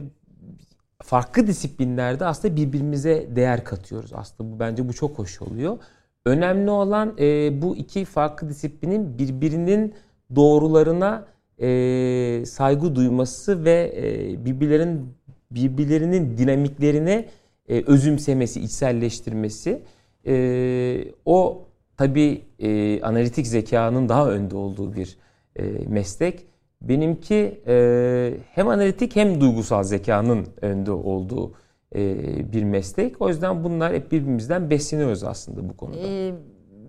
[1.03, 4.13] farklı disiplinlerde aslında birbirimize değer katıyoruz.
[4.13, 5.77] Aslında bu bence bu çok hoş oluyor.
[6.25, 9.93] Önemli olan e, bu iki farklı disiplinin birbirinin
[10.35, 11.25] doğrularına
[11.61, 15.13] e, saygı duyması ve e, birbirlerin
[15.51, 17.29] birbirlerinin dinamiklerine
[17.69, 19.83] e, özümsemesi, içselleştirmesi.
[20.25, 21.65] E, o
[21.97, 25.17] tabii e, analitik zekanın daha önde olduğu bir
[25.55, 26.45] e, meslek.
[26.81, 31.53] Benimki e, hem analitik hem duygusal zekanın önde olduğu
[31.95, 33.21] e, bir meslek.
[33.21, 35.97] O yüzden bunlar hep birbirimizden besleniyoruz aslında bu konuda.
[35.99, 36.33] Ee,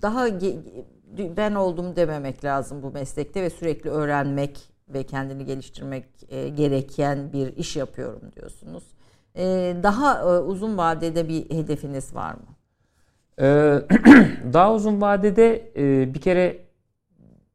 [0.02, 0.26] daha
[1.36, 7.56] ben oldum dememek lazım bu meslekte ve sürekli öğrenmek ve kendini geliştirmek e, gereken bir
[7.56, 8.84] iş yapıyorum diyorsunuz.
[9.36, 12.53] E, daha e, uzun vadede bir hedefiniz var mı?
[13.40, 13.78] Ee,
[14.52, 16.64] daha uzun vadede e, bir kere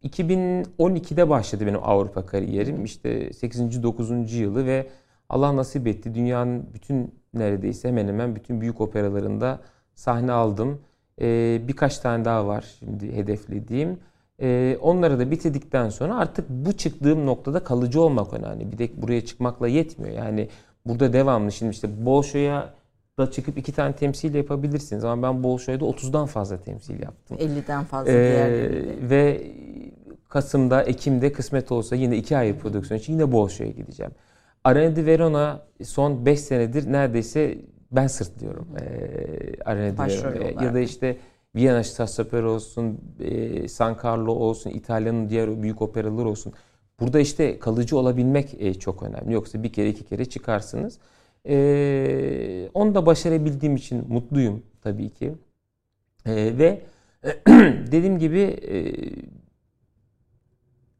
[0.04, 2.86] 2012'de başladı benim Avrupa kariyerim.
[2.86, 3.84] İşte 8.
[3.84, 4.34] 9.
[4.34, 4.88] yılı ve
[5.30, 6.16] Allah nasip etti.
[6.16, 9.60] Dünyanın bütün neredeyse hemen hemen bütün büyük operalarında
[9.96, 10.82] sahne aldım.
[11.22, 14.00] Ee, birkaç tane daha var şimdi hedeflediğim.
[14.42, 18.72] Ee, onları da bitirdikten sonra artık bu çıktığım noktada kalıcı olmak önemli.
[18.72, 20.16] Bir de buraya çıkmakla yetmiyor.
[20.16, 20.50] Yani
[20.86, 22.74] burada devamlı şimdi işte Bolşo'ya
[23.20, 25.04] da çıkıp iki tane temsil yapabilirsiniz.
[25.04, 27.38] Ama ben Bolşoy'da 30'dan fazla temsil yaptım.
[27.38, 29.52] 50'den fazla ee, Ve
[30.30, 34.12] Kasım'da, Ekim'de kısmet olsa yine iki ay prodüksiyon için yine Bolşo'ya gideceğim.
[34.64, 37.58] Arena di Verona son 5 senedir neredeyse
[37.92, 38.68] ben sırtlıyorum.
[38.82, 40.52] Ee, Arena di Verona'ya.
[40.62, 41.18] Ya da işte
[41.56, 46.54] Viyana Staatsoper olsun, e, San Carlo olsun, İtalya'nın diğer büyük operalar olsun.
[47.00, 49.34] Burada işte kalıcı olabilmek e, çok önemli.
[49.34, 51.00] Yoksa bir kere iki kere çıkarsınız.
[51.48, 55.34] E, onu da başarabildiğim için mutluyum tabii ki.
[56.26, 56.82] E, ve
[57.92, 58.78] dediğim gibi e,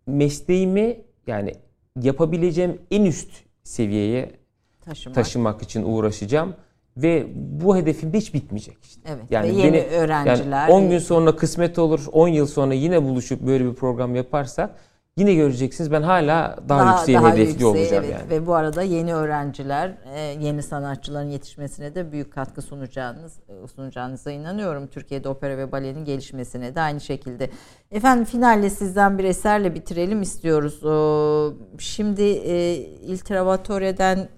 [0.08, 1.54] mesleğimi yani
[2.02, 3.32] yapabileceğim en üst
[3.64, 4.32] seviyeye
[4.82, 6.56] taşımak, taşımak için uğraşacağım
[6.98, 9.02] ve bu hedefim de hiç bitmeyecek işte.
[9.06, 9.24] Evet.
[9.30, 10.68] Yani ve yeni beni, öğrenciler.
[10.68, 14.76] Yani 10 gün sonra kısmet olur, 10 yıl sonra yine buluşup böyle bir program yaparsak
[15.20, 18.20] Yine göreceksiniz ben hala daha, daha yükseğe daha hedefli yükseğe, olacağım evet.
[18.20, 18.30] yani.
[18.30, 24.32] Ve bu arada yeni öğrenciler, e, yeni sanatçıların yetişmesine de büyük katkı sunacağınız e, sunacağınıza
[24.32, 24.88] inanıyorum.
[24.88, 27.50] Türkiye'de opera ve balenin gelişmesine de aynı şekilde.
[27.92, 30.80] Efendim finalle sizden bir eserle bitirelim istiyoruz.
[31.80, 32.76] Şimdi e,
[33.08, 34.30] Il Trovatore'den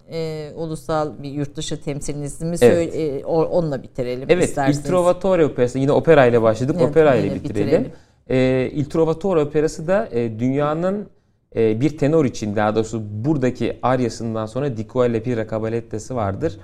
[0.56, 2.94] ulusal bir yurt dışı temsilinizi evet.
[2.94, 4.78] söyle, onunla bitirelim evet, isterseniz.
[4.78, 6.76] Evet Il Trovatore operası yine opera ile başladık.
[6.80, 7.68] Evet, opera ile bitirelim.
[7.68, 7.92] bitirelim.
[8.32, 11.10] E, Il Trovatore operası da e, dünyanın
[11.56, 16.60] e, bir tenor için daha doğrusu buradaki aryasından sonra Di Quelle Pira Cabalette'si vardır.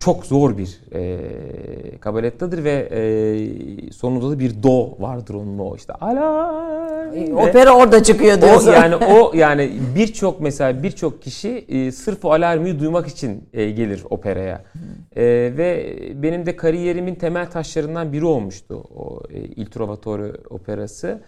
[0.00, 1.18] Çok zor bir e,
[2.00, 5.92] kabalettadır ve e, sonunda da bir do vardır onun o işte.
[5.92, 6.50] Ala
[7.36, 8.70] Opera orada çıkıyor diyorsun.
[8.70, 13.70] O yani o yani birçok mesela birçok kişi e, sırf o alarmıyı duymak için e,
[13.70, 14.64] gelir operaya.
[15.16, 15.24] E,
[15.56, 21.20] ve benim de kariyerimin temel taşlarından biri olmuştu o e, Il Trovatore operası.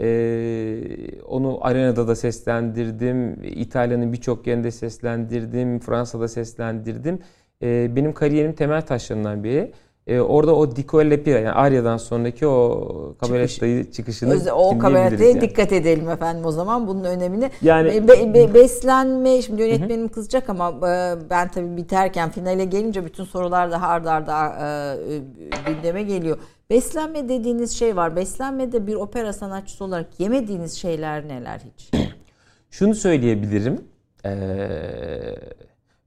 [0.00, 0.80] Ee,
[1.28, 3.44] onu arenada da seslendirdim.
[3.44, 5.78] İtalya'nın birçok yerinde seslendirdim.
[5.78, 7.18] Fransa'da seslendirdim.
[7.62, 9.72] Ee, benim kariyerimin temel taşlarından biri.
[10.06, 13.96] Ee, orada o Dico Lepira yani Arya'dan sonraki o kabarettayı Çıkış.
[13.96, 15.40] çıkışını Öz, O kabarettaya yani.
[15.40, 17.50] dikkat edelim efendim o zaman bunun önemini.
[17.62, 20.12] Yani be, be, beslenme şimdi yönetmenim hı.
[20.12, 24.58] kızacak ama e, ben tabii biterken finale gelince bütün sorular da arda arda
[25.08, 25.18] e,
[25.66, 26.38] gündeme geliyor.
[26.70, 28.16] Beslenme dediğiniz şey var.
[28.16, 31.90] Beslenmede bir opera sanatçısı olarak yemediğiniz şeyler neler hiç?
[32.70, 33.80] Şunu söyleyebilirim.
[34.24, 34.30] Ee,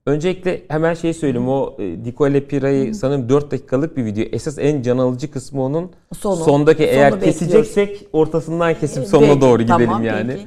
[0.06, 1.50] Öncelikle hemen şey söyleyeyim.
[1.50, 4.24] O e, Dicole Pira'yı sanırım 4 dakikalık bir video.
[4.32, 6.36] Esas en can alıcı kısmı onun Sonu.
[6.36, 7.40] sondaki Sonu eğer bekliyoruz.
[7.40, 10.32] keseceksek ortasından kesip sonuna peki, doğru gidelim tamam, yani.
[10.32, 10.46] Peki.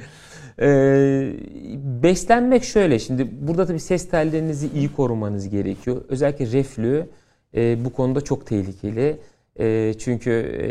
[0.61, 1.33] Ee,
[2.03, 2.99] beslenmek şöyle.
[2.99, 6.01] Şimdi burada tabii ses tellerinizi iyi korumanız gerekiyor.
[6.09, 7.09] Özellikle reflü
[7.55, 9.17] e, bu konuda çok tehlikeli.
[9.59, 10.65] E, çünkü e,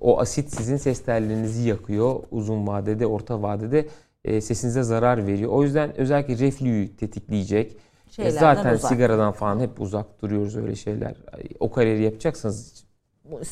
[0.00, 2.20] o asit sizin ses tellerinizi yakıyor.
[2.30, 3.86] Uzun vadede, orta vadede
[4.24, 5.50] e, sesinize zarar veriyor.
[5.52, 7.76] O yüzden özellikle reflüyü tetikleyecek
[8.16, 8.90] Şeylerden Zaten uzak.
[8.90, 11.14] sigaradan falan hep uzak duruyoruz öyle şeyler.
[11.60, 12.86] O kariyeri yapacaksanız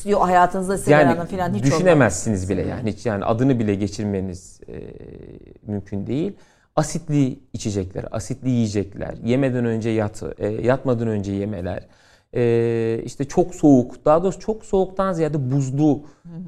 [0.05, 2.49] Yok hayatınızda sigaranın yani falan hiç düşünemezsiniz olmaz.
[2.49, 4.73] bile yani hiç yani adını bile geçirmeniz e,
[5.67, 6.33] mümkün değil.
[6.75, 11.87] Asitli içecekler, asitli yiyecekler, yemeden önce yat, e, yatmadan önce yemeler,
[12.33, 16.01] e, işte çok soğuk, daha doğrusu çok soğuktan ziyade buzlu,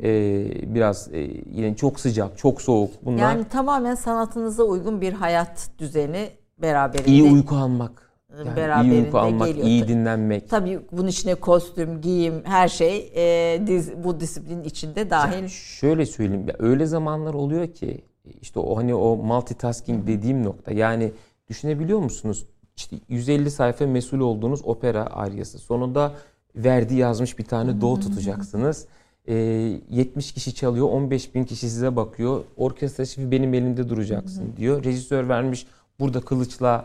[0.03, 0.45] e,
[0.75, 1.19] biraz e,
[1.51, 2.91] yine çok sıcak, çok soğuk.
[3.05, 7.11] Bunlar yani tamamen sanatınıza uygun bir hayat düzeni beraberinde.
[7.11, 8.06] İyi uyku almak
[8.45, 9.67] yani beraberinde iyi uyku almak, geliyor.
[9.67, 10.49] iyi dinlenmek.
[10.49, 15.41] Tabii bunun içine kostüm, giyim, her şey e, diz, bu disiplinin içinde dahil.
[15.43, 18.01] Ya şöyle söyleyeyim, ya öyle zamanlar oluyor ki
[18.41, 20.71] işte o hani o multitasking dediğim nokta.
[20.71, 21.11] Yani
[21.49, 22.45] düşünebiliyor musunuz?
[22.77, 25.59] İşte 150 sayfa mesul olduğunuz opera aryası.
[25.59, 26.13] Sonunda
[26.57, 28.85] Verdi yazmış bir tane do tutacaksınız.
[29.27, 32.43] E, 70 kişi çalıyor, 15 bin kişi size bakıyor.
[32.57, 34.83] Orkestra şefi benim elimde duracaksın diyor.
[34.83, 35.67] Rejisör vermiş
[35.99, 36.83] burada kılıçla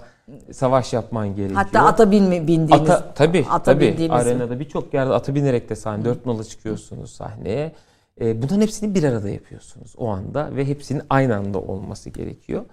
[0.52, 1.62] savaş yapman gerekiyor.
[1.64, 2.90] Hatta ata binme, bindiğiniz.
[2.90, 3.86] Ata, tabii ata tabii.
[3.86, 7.72] Bindiğiniz Arenada birçok yerde ata binerek de sahne, dört nala çıkıyorsunuz sahneye.
[8.20, 12.64] E, bunların hepsini bir arada yapıyorsunuz o anda ve hepsinin aynı anda olması gerekiyor.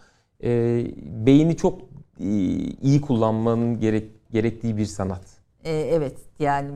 [0.44, 0.50] E,
[1.26, 1.82] beyni çok
[2.20, 2.26] e,
[2.82, 5.22] iyi kullanmanın gerek, gerektiği bir sanat.
[5.64, 6.72] E, evet yani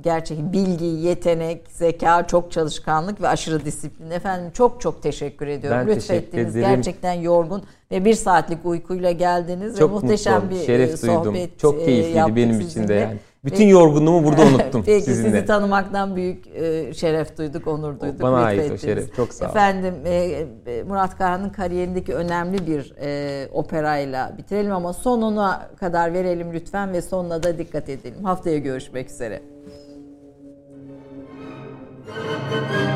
[0.00, 4.10] gerçek bilgi, yetenek, zeka, çok çalışkanlık ve aşırı disiplin.
[4.10, 5.80] Efendim çok çok teşekkür ediyorum.
[5.80, 6.52] Ben Lütfettiniz.
[6.54, 11.50] Teşekkür Gerçekten yorgun ve bir saatlik uykuyla geldiniz çok ve muhteşem bir Şeref sohbet duydum.
[11.58, 13.16] Çok keyifliydi benim için de yani.
[13.44, 15.30] Bütün yorgunluğumu burada unuttum Peki, sizinle.
[15.30, 18.22] sizi tanımaktan büyük e, şeref duyduk, onur duyduk.
[18.22, 19.16] Bana ait o şeref.
[19.16, 19.50] Çok sağ olun.
[19.50, 20.14] Efendim e,
[20.66, 27.02] e, Murat Karahan'ın kariyerindeki önemli bir e, operayla bitirelim ama sonuna kadar verelim lütfen ve
[27.02, 28.24] sonuna da dikkat edelim.
[28.24, 29.42] Haftaya görüşmek üzere.
[32.08, 32.87] Mama.